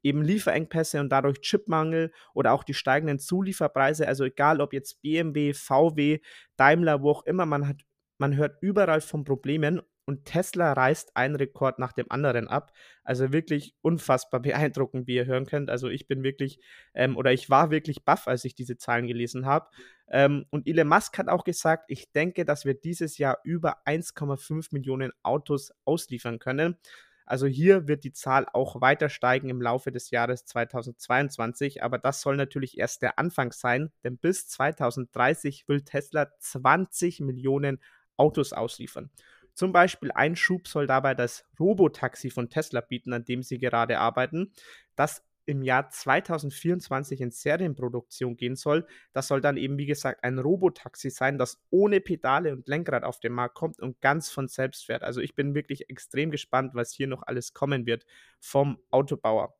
eben 0.06 0.22
Lieferengpässe 0.22 1.00
und 1.02 1.10
dadurch 1.10 1.42
Chipmangel 1.42 2.12
oder 2.36 2.54
auch 2.54 2.64
die 2.64 2.76
steigenden 2.76 3.18
Zulieferpreise. 3.18 4.08
Also 4.08 4.24
egal 4.24 4.62
ob 4.62 4.72
jetzt 4.72 5.02
BMW, 5.02 5.54
VW, 5.54 6.20
Daimler, 6.58 7.02
wo 7.02 7.10
auch 7.10 7.26
immer, 7.26 7.48
man 7.48 7.68
hat, 7.68 7.82
man 8.20 8.36
hört 8.36 8.58
überall 8.62 9.02
von 9.02 9.24
Problemen 9.24 9.82
und 10.06 10.26
Tesla 10.26 10.74
reißt 10.74 11.18
einen 11.18 11.36
Rekord 11.36 11.80
nach 11.80 11.92
dem 11.92 12.06
anderen 12.12 12.48
ab. 12.48 12.72
Also 13.04 13.34
wirklich 13.34 13.74
unfassbar 13.82 14.40
beeindruckend, 14.42 15.08
wie 15.08 15.16
ihr 15.16 15.26
hören 15.26 15.48
könnt. 15.48 15.72
Also 15.72 15.90
ich 15.90 16.08
bin 16.08 16.22
wirklich, 16.22 16.60
ähm, 16.94 17.18
oder 17.18 17.34
ich 17.34 17.50
war 17.50 17.72
wirklich 17.72 18.06
baff, 18.06 18.28
als 18.28 18.46
ich 18.46 18.54
diese 18.54 18.78
Zahlen 18.78 19.08
gelesen 19.08 19.48
habe. 19.48 19.70
Ähm, 20.08 20.46
und 20.52 20.68
Elon 20.68 20.88
Musk 20.88 21.18
hat 21.18 21.30
auch 21.30 21.44
gesagt, 21.44 21.86
ich 21.88 22.12
denke, 22.12 22.46
dass 22.46 22.66
wir 22.66 22.76
dieses 22.76 23.18
Jahr 23.18 23.40
über 23.44 23.78
1,5 23.88 24.68
Millionen 24.72 25.12
Autos 25.24 25.74
ausliefern 25.84 26.38
können. 26.38 26.78
Also 27.26 27.48
hier 27.48 27.88
wird 27.88 28.04
die 28.04 28.14
Zahl 28.14 28.46
auch 28.54 28.82
weiter 28.82 29.10
steigen 29.10 29.50
im 29.50 29.62
Laufe 29.62 29.92
des 29.92 30.12
Jahres 30.12 30.46
2022, 30.46 31.82
aber 31.82 31.98
das 31.98 32.22
soll 32.22 32.38
natürlich 32.38 32.78
erst 32.78 33.02
der 33.02 33.18
Anfang 33.18 33.52
sein, 33.52 33.92
denn 34.04 34.18
bis 34.18 34.48
2030 34.48 35.68
will 35.68 35.82
Tesla 35.82 36.30
20 36.40 37.22
Millionen 37.22 37.82
Autos 38.16 38.54
ausliefern. 38.54 39.10
Zum 39.56 39.72
Beispiel 39.72 40.12
ein 40.12 40.36
Schub 40.36 40.68
soll 40.68 40.86
dabei 40.86 41.16
das 41.16 41.46
Robotaxi 41.60 42.30
von 42.30 42.50
Tesla 42.50 42.82
bieten, 42.82 43.14
an 43.14 43.24
dem 43.24 43.42
sie 43.42 43.58
gerade 43.58 44.00
arbeiten. 44.00 44.52
Das 44.96 45.24
im 45.46 45.62
Jahr 45.62 45.90
2024 45.90 47.22
in 47.22 47.32
Serienproduktion 47.32 48.36
gehen 48.38 48.56
soll. 48.56 48.86
Das 49.14 49.28
soll 49.28 49.42
dann 49.42 49.58
eben, 49.58 49.78
wie 49.78 49.86
gesagt, 49.86 50.24
ein 50.24 50.40
Robotaxi 50.40 51.10
sein, 51.10 51.38
das 51.38 51.62
ohne 51.70 52.02
Pedale 52.02 52.54
und 52.54 52.68
Lenkrad 52.68 53.04
auf 53.04 53.20
den 53.20 53.34
Markt 53.34 53.56
kommt 53.56 53.80
und 53.80 54.02
ganz 54.02 54.30
von 54.30 54.48
selbst 54.48 54.86
fährt. 54.86 55.04
Also 55.04 55.22
ich 55.22 55.36
bin 55.36 55.56
wirklich 55.56 55.90
extrem 55.90 56.32
gespannt, 56.32 56.74
was 56.74 56.92
hier 56.92 57.08
noch 57.08 57.24
alles 57.24 57.54
kommen 57.54 57.86
wird 57.86 58.06
vom 58.40 58.78
Autobauer. 58.92 59.56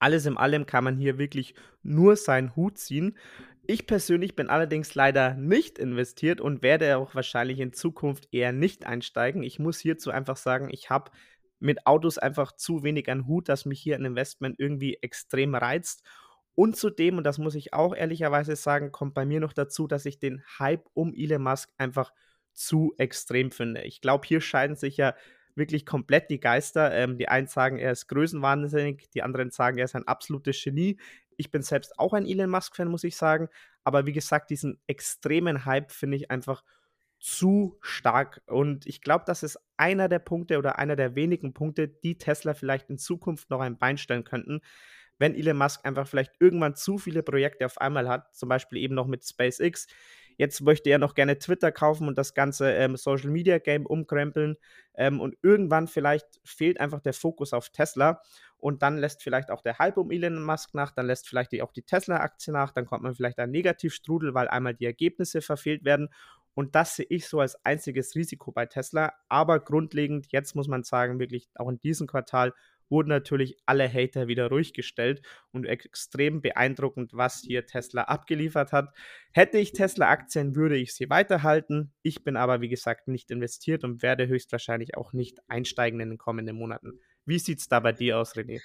Alles 0.00 0.26
in 0.26 0.36
allem 0.36 0.66
kann 0.66 0.84
man 0.84 0.96
hier 0.96 1.18
wirklich 1.18 1.54
nur 1.82 2.16
seinen 2.16 2.54
Hut 2.54 2.78
ziehen. 2.78 3.16
Ich 3.66 3.86
persönlich 3.86 4.34
bin 4.34 4.48
allerdings 4.48 4.94
leider 4.94 5.34
nicht 5.34 5.78
investiert 5.78 6.40
und 6.40 6.62
werde 6.62 6.96
auch 6.96 7.14
wahrscheinlich 7.14 7.58
in 7.58 7.72
Zukunft 7.72 8.28
eher 8.32 8.52
nicht 8.52 8.86
einsteigen. 8.86 9.42
Ich 9.42 9.58
muss 9.58 9.78
hierzu 9.78 10.10
einfach 10.10 10.36
sagen, 10.36 10.68
ich 10.70 10.88
habe 10.88 11.10
mit 11.60 11.86
Autos 11.86 12.18
einfach 12.18 12.52
zu 12.52 12.82
wenig 12.82 13.10
an 13.10 13.26
Hut, 13.26 13.48
dass 13.48 13.64
mich 13.64 13.80
hier 13.80 13.96
ein 13.96 14.04
Investment 14.04 14.56
irgendwie 14.58 14.98
extrem 15.00 15.54
reizt. 15.54 16.04
Und 16.54 16.76
zudem, 16.76 17.18
und 17.18 17.24
das 17.24 17.38
muss 17.38 17.54
ich 17.54 17.72
auch 17.72 17.94
ehrlicherweise 17.94 18.56
sagen, 18.56 18.90
kommt 18.90 19.14
bei 19.14 19.24
mir 19.24 19.40
noch 19.40 19.52
dazu, 19.52 19.86
dass 19.86 20.06
ich 20.06 20.18
den 20.18 20.42
Hype 20.58 20.88
um 20.92 21.14
Elon 21.14 21.42
Musk 21.42 21.70
einfach 21.78 22.12
zu 22.52 22.94
extrem 22.98 23.52
finde. 23.52 23.82
Ich 23.82 24.00
glaube, 24.00 24.26
hier 24.26 24.40
scheiden 24.40 24.74
sich 24.74 24.96
ja 24.96 25.14
wirklich 25.54 25.86
komplett 25.86 26.30
die 26.30 26.40
Geister. 26.40 26.92
Ähm, 26.92 27.18
die 27.18 27.28
einen 27.28 27.46
sagen, 27.46 27.78
er 27.78 27.92
ist 27.92 28.08
größenwahnsinnig, 28.08 29.08
die 29.14 29.22
anderen 29.22 29.50
sagen, 29.50 29.78
er 29.78 29.84
ist 29.84 29.94
ein 29.94 30.06
absolutes 30.08 30.62
Genie. 30.62 30.98
Ich 31.36 31.50
bin 31.50 31.62
selbst 31.62 31.98
auch 31.98 32.12
ein 32.12 32.26
Elon 32.26 32.50
Musk-Fan, 32.50 32.88
muss 32.88 33.04
ich 33.04 33.16
sagen. 33.16 33.48
Aber 33.84 34.06
wie 34.06 34.12
gesagt, 34.12 34.50
diesen 34.50 34.80
extremen 34.86 35.64
Hype 35.64 35.92
finde 35.92 36.16
ich 36.16 36.30
einfach 36.30 36.64
zu 37.18 37.78
stark. 37.80 38.42
Und 38.46 38.86
ich 38.86 39.00
glaube, 39.00 39.24
das 39.26 39.42
ist 39.42 39.58
einer 39.76 40.08
der 40.08 40.20
Punkte 40.20 40.58
oder 40.58 40.78
einer 40.78 40.96
der 40.96 41.14
wenigen 41.14 41.52
Punkte, 41.52 41.88
die 41.88 42.18
Tesla 42.18 42.54
vielleicht 42.54 42.90
in 42.90 42.98
Zukunft 42.98 43.50
noch 43.50 43.60
ein 43.60 43.78
Bein 43.78 43.98
stellen 43.98 44.24
könnten. 44.24 44.60
Wenn 45.18 45.34
Elon 45.34 45.56
Musk 45.56 45.84
einfach 45.84 46.06
vielleicht 46.06 46.32
irgendwann 46.38 46.76
zu 46.76 46.98
viele 46.98 47.22
Projekte 47.22 47.66
auf 47.66 47.78
einmal 47.78 48.08
hat, 48.08 48.34
zum 48.36 48.48
Beispiel 48.48 48.78
eben 48.78 48.94
noch 48.94 49.06
mit 49.06 49.24
SpaceX. 49.24 49.88
Jetzt 50.36 50.60
möchte 50.60 50.88
er 50.90 50.98
noch 50.98 51.14
gerne 51.14 51.36
Twitter 51.38 51.72
kaufen 51.72 52.06
und 52.06 52.16
das 52.16 52.32
ganze 52.32 52.70
ähm, 52.72 52.96
Social 52.96 53.30
Media 53.30 53.58
Game 53.58 53.84
umkrempeln. 53.84 54.56
Ähm, 54.94 55.20
und 55.20 55.36
irgendwann 55.42 55.88
vielleicht 55.88 56.26
fehlt 56.44 56.78
einfach 56.78 57.00
der 57.00 57.12
Fokus 57.12 57.52
auf 57.52 57.70
Tesla. 57.70 58.22
Und 58.56 58.82
dann 58.82 58.98
lässt 58.98 59.22
vielleicht 59.22 59.50
auch 59.50 59.62
der 59.62 59.78
Hype 59.78 59.96
um 59.96 60.12
Elon 60.12 60.42
Musk 60.42 60.74
nach, 60.74 60.92
dann 60.92 61.06
lässt 61.06 61.28
vielleicht 61.28 61.60
auch 61.60 61.72
die 61.72 61.82
Tesla-Aktie 61.82 62.52
nach, 62.52 62.72
dann 62.72 62.86
kommt 62.86 63.02
man 63.02 63.14
vielleicht 63.14 63.38
ein 63.38 63.50
Negativstrudel, 63.50 64.34
weil 64.34 64.48
einmal 64.48 64.74
die 64.74 64.86
Ergebnisse 64.86 65.42
verfehlt 65.42 65.84
werden. 65.84 66.08
Und 66.54 66.74
das 66.74 66.96
sehe 66.96 67.06
ich 67.08 67.26
so 67.26 67.40
als 67.40 67.64
einziges 67.64 68.14
Risiko 68.14 68.52
bei 68.52 68.66
Tesla. 68.66 69.12
Aber 69.28 69.60
grundlegend, 69.60 70.26
jetzt 70.30 70.54
muss 70.54 70.68
man 70.68 70.82
sagen, 70.82 71.18
wirklich 71.18 71.48
auch 71.54 71.68
in 71.68 71.78
diesem 71.80 72.06
Quartal 72.06 72.52
wurden 72.90 73.08
natürlich 73.08 73.56
alle 73.66 73.92
Hater 73.92 74.28
wieder 74.28 74.48
ruhig 74.48 74.72
gestellt 74.72 75.22
und 75.52 75.64
extrem 75.66 76.40
beeindruckend, 76.40 77.12
was 77.14 77.42
hier 77.42 77.66
Tesla 77.66 78.02
abgeliefert 78.04 78.72
hat. 78.72 78.94
Hätte 79.32 79.58
ich 79.58 79.72
Tesla-Aktien, 79.72 80.54
würde 80.54 80.76
ich 80.76 80.94
sie 80.94 81.10
weiterhalten. 81.10 81.92
Ich 82.02 82.24
bin 82.24 82.36
aber, 82.36 82.60
wie 82.60 82.68
gesagt, 82.68 83.08
nicht 83.08 83.30
investiert 83.30 83.84
und 83.84 84.02
werde 84.02 84.26
höchstwahrscheinlich 84.26 84.96
auch 84.96 85.12
nicht 85.12 85.38
einsteigen 85.48 86.00
in 86.00 86.10
den 86.10 86.18
kommenden 86.18 86.56
Monaten. 86.56 86.98
Wie 87.24 87.38
sieht 87.38 87.58
es 87.58 87.68
da 87.68 87.80
bei 87.80 87.92
dir 87.92 88.18
aus, 88.18 88.34
René? 88.34 88.60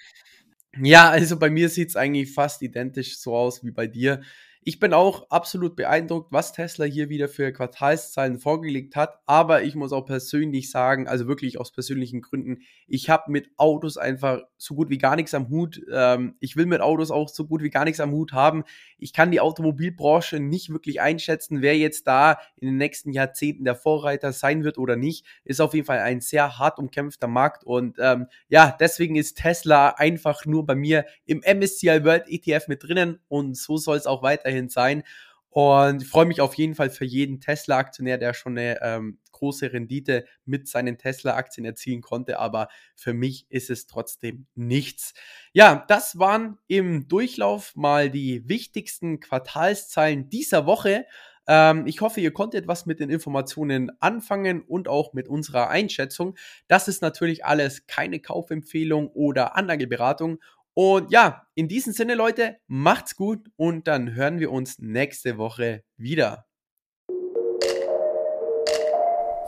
Ja, 0.80 1.10
also 1.10 1.38
bei 1.38 1.50
mir 1.50 1.70
sieht 1.70 1.90
es 1.90 1.96
eigentlich 1.96 2.34
fast 2.34 2.62
identisch 2.62 3.20
so 3.20 3.36
aus 3.36 3.64
wie 3.64 3.72
bei 3.72 3.86
dir. 3.86 4.22
Ich 4.66 4.80
bin 4.80 4.94
auch 4.94 5.30
absolut 5.30 5.76
beeindruckt, 5.76 6.32
was 6.32 6.54
Tesla 6.54 6.86
hier 6.86 7.10
wieder 7.10 7.28
für 7.28 7.52
Quartalszahlen 7.52 8.40
vorgelegt 8.40 8.96
hat. 8.96 9.20
Aber 9.26 9.64
ich 9.64 9.76
muss 9.76 9.92
auch 9.92 10.06
persönlich 10.06 10.72
sagen, 10.72 11.06
also 11.06 11.28
wirklich 11.28 11.60
aus 11.60 11.74
persönlichen 11.74 12.22
Gründen, 12.22 12.60
ich 12.88 13.10
habe 13.10 13.30
mit 13.30 13.50
Autos 13.58 13.98
einfach 13.98 14.42
so 14.58 14.76
gut 14.76 14.90
wie 14.90 14.98
gar 14.98 15.18
nichts 15.18 15.34
am 15.34 15.50
Hut. 15.50 15.82
Ähm, 15.92 16.36
ich 16.40 16.56
will 16.56 16.66
mit 16.66 16.80
Autos 16.80 17.12
auch 17.12 17.28
so 17.28 17.46
gut 17.46 17.62
wie 17.62 17.72
gar 17.72 17.84
nichts 17.84 18.00
am 18.00 18.14
Hut 18.14 18.32
haben. 18.32 18.64
Ich 18.98 19.12
kann 19.12 19.32
die 19.32 19.42
Automobilbranche 19.42 20.40
nicht 20.40 20.70
wirklich 20.70 21.02
einschätzen, 21.02 21.62
wer 21.62 21.78
jetzt 21.78 22.08
da 22.08 22.38
in 22.56 22.70
den 22.70 22.78
nächsten 22.78 23.12
Jahrzehnten 23.12 23.66
der 23.66 23.76
Vorreiter 23.76 24.32
sein 24.32 24.64
wird 24.64 24.78
oder 24.78 24.96
nicht. 24.96 25.26
Ist 25.44 25.60
auf 25.60 25.74
jeden 25.74 25.86
Fall 25.86 26.00
ein 26.00 26.22
sehr 26.22 26.58
hart 26.58 26.80
umkämpfter 26.80 27.28
Markt. 27.28 27.66
Und 27.66 27.98
ähm, 28.00 28.28
ja, 28.48 28.74
deswegen 28.80 29.18
ist 29.18 29.40
Tesla 29.40 29.90
einfach 29.90 30.46
nur 30.46 30.66
bei 30.66 30.76
mir 30.76 31.06
im 31.26 31.40
MSCI 31.40 32.06
World 32.06 32.30
ETF 32.30 32.70
mit 32.70 32.84
drinnen. 32.84 33.20
Und 33.28 33.58
so 33.58 33.76
soll 33.76 33.98
es 33.98 34.08
auch 34.08 34.24
weiterhin 34.24 34.53
weiterhin 34.54 34.70
sein. 34.70 35.04
Und 35.50 36.02
ich 36.02 36.08
freue 36.08 36.26
mich 36.26 36.42
auf 36.42 36.56
jeden 36.56 36.74
Fall 36.74 36.90
für 36.90 37.06
jeden 37.06 37.40
Tesla-Aktionär, 37.40 38.18
der 38.18 38.34
schon 38.34 38.58
eine 38.58 38.82
ähm, 38.82 39.20
große 39.34 39.72
Rendite 39.72 40.26
mit 40.46 40.68
seinen 40.68 40.98
Tesla-Aktien 40.98 41.64
erzielen 41.64 42.02
konnte. 42.02 42.40
Aber 42.40 42.70
für 42.96 43.14
mich 43.14 43.46
ist 43.50 43.70
es 43.70 43.86
trotzdem 43.86 44.48
nichts. 44.56 45.14
Ja, 45.52 45.86
das 45.88 46.18
waren 46.18 46.58
im 46.68 47.08
Durchlauf 47.08 47.76
mal 47.76 48.10
die 48.10 48.50
wichtigsten 48.50 49.20
Quartalszahlen 49.20 50.28
dieser 50.30 50.66
Woche. 50.66 51.06
Ähm, 51.46 51.86
ich 51.86 52.02
hoffe, 52.02 52.20
ihr 52.20 52.34
konntet 52.34 52.68
was 52.68 52.88
mit 52.88 53.00
den 53.00 53.12
Informationen 53.12 53.92
anfangen 54.00 54.64
und 54.64 54.88
auch 54.88 55.14
mit 55.14 55.28
unserer 55.28 55.70
Einschätzung. 55.70 56.36
Das 56.68 56.88
ist 56.88 57.04
natürlich 57.04 57.46
alles 57.46 57.86
keine 57.86 58.20
Kaufempfehlung 58.20 59.08
oder 59.10 59.56
Anlageberatung. 59.56 60.40
Und 60.76 61.12
ja, 61.12 61.46
in 61.56 61.68
diesem 61.68 61.94
Sinne, 61.94 62.16
Leute, 62.16 62.58
macht's 62.68 63.16
gut 63.16 63.48
und 63.56 63.88
dann 63.88 64.16
hören 64.16 64.40
wir 64.40 64.52
uns 64.52 64.80
nächste 64.80 65.38
Woche 65.38 65.84
wieder. 65.98 66.46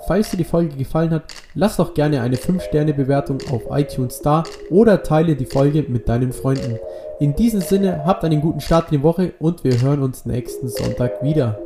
falls 0.07 0.31
dir 0.31 0.37
die 0.37 0.43
Folge 0.43 0.75
gefallen 0.75 1.11
hat, 1.11 1.33
lass 1.53 1.77
doch 1.77 1.93
gerne 1.93 2.21
eine 2.21 2.35
5-Sterne-Bewertung 2.35 3.39
auf 3.51 3.63
iTunes 3.71 4.21
da 4.21 4.43
oder 4.69 5.03
teile 5.03 5.35
die 5.35 5.45
Folge 5.45 5.83
mit 5.87 6.07
deinen 6.07 6.31
Freunden. 6.31 6.79
In 7.19 7.35
diesem 7.35 7.61
Sinne, 7.61 8.03
habt 8.05 8.23
einen 8.23 8.41
guten 8.41 8.61
Start 8.61 8.91
in 8.91 8.99
die 8.99 9.03
Woche 9.03 9.33
und 9.39 9.63
wir 9.63 9.81
hören 9.81 10.01
uns 10.01 10.25
nächsten 10.25 10.67
Sonntag 10.67 11.23
wieder. 11.23 11.59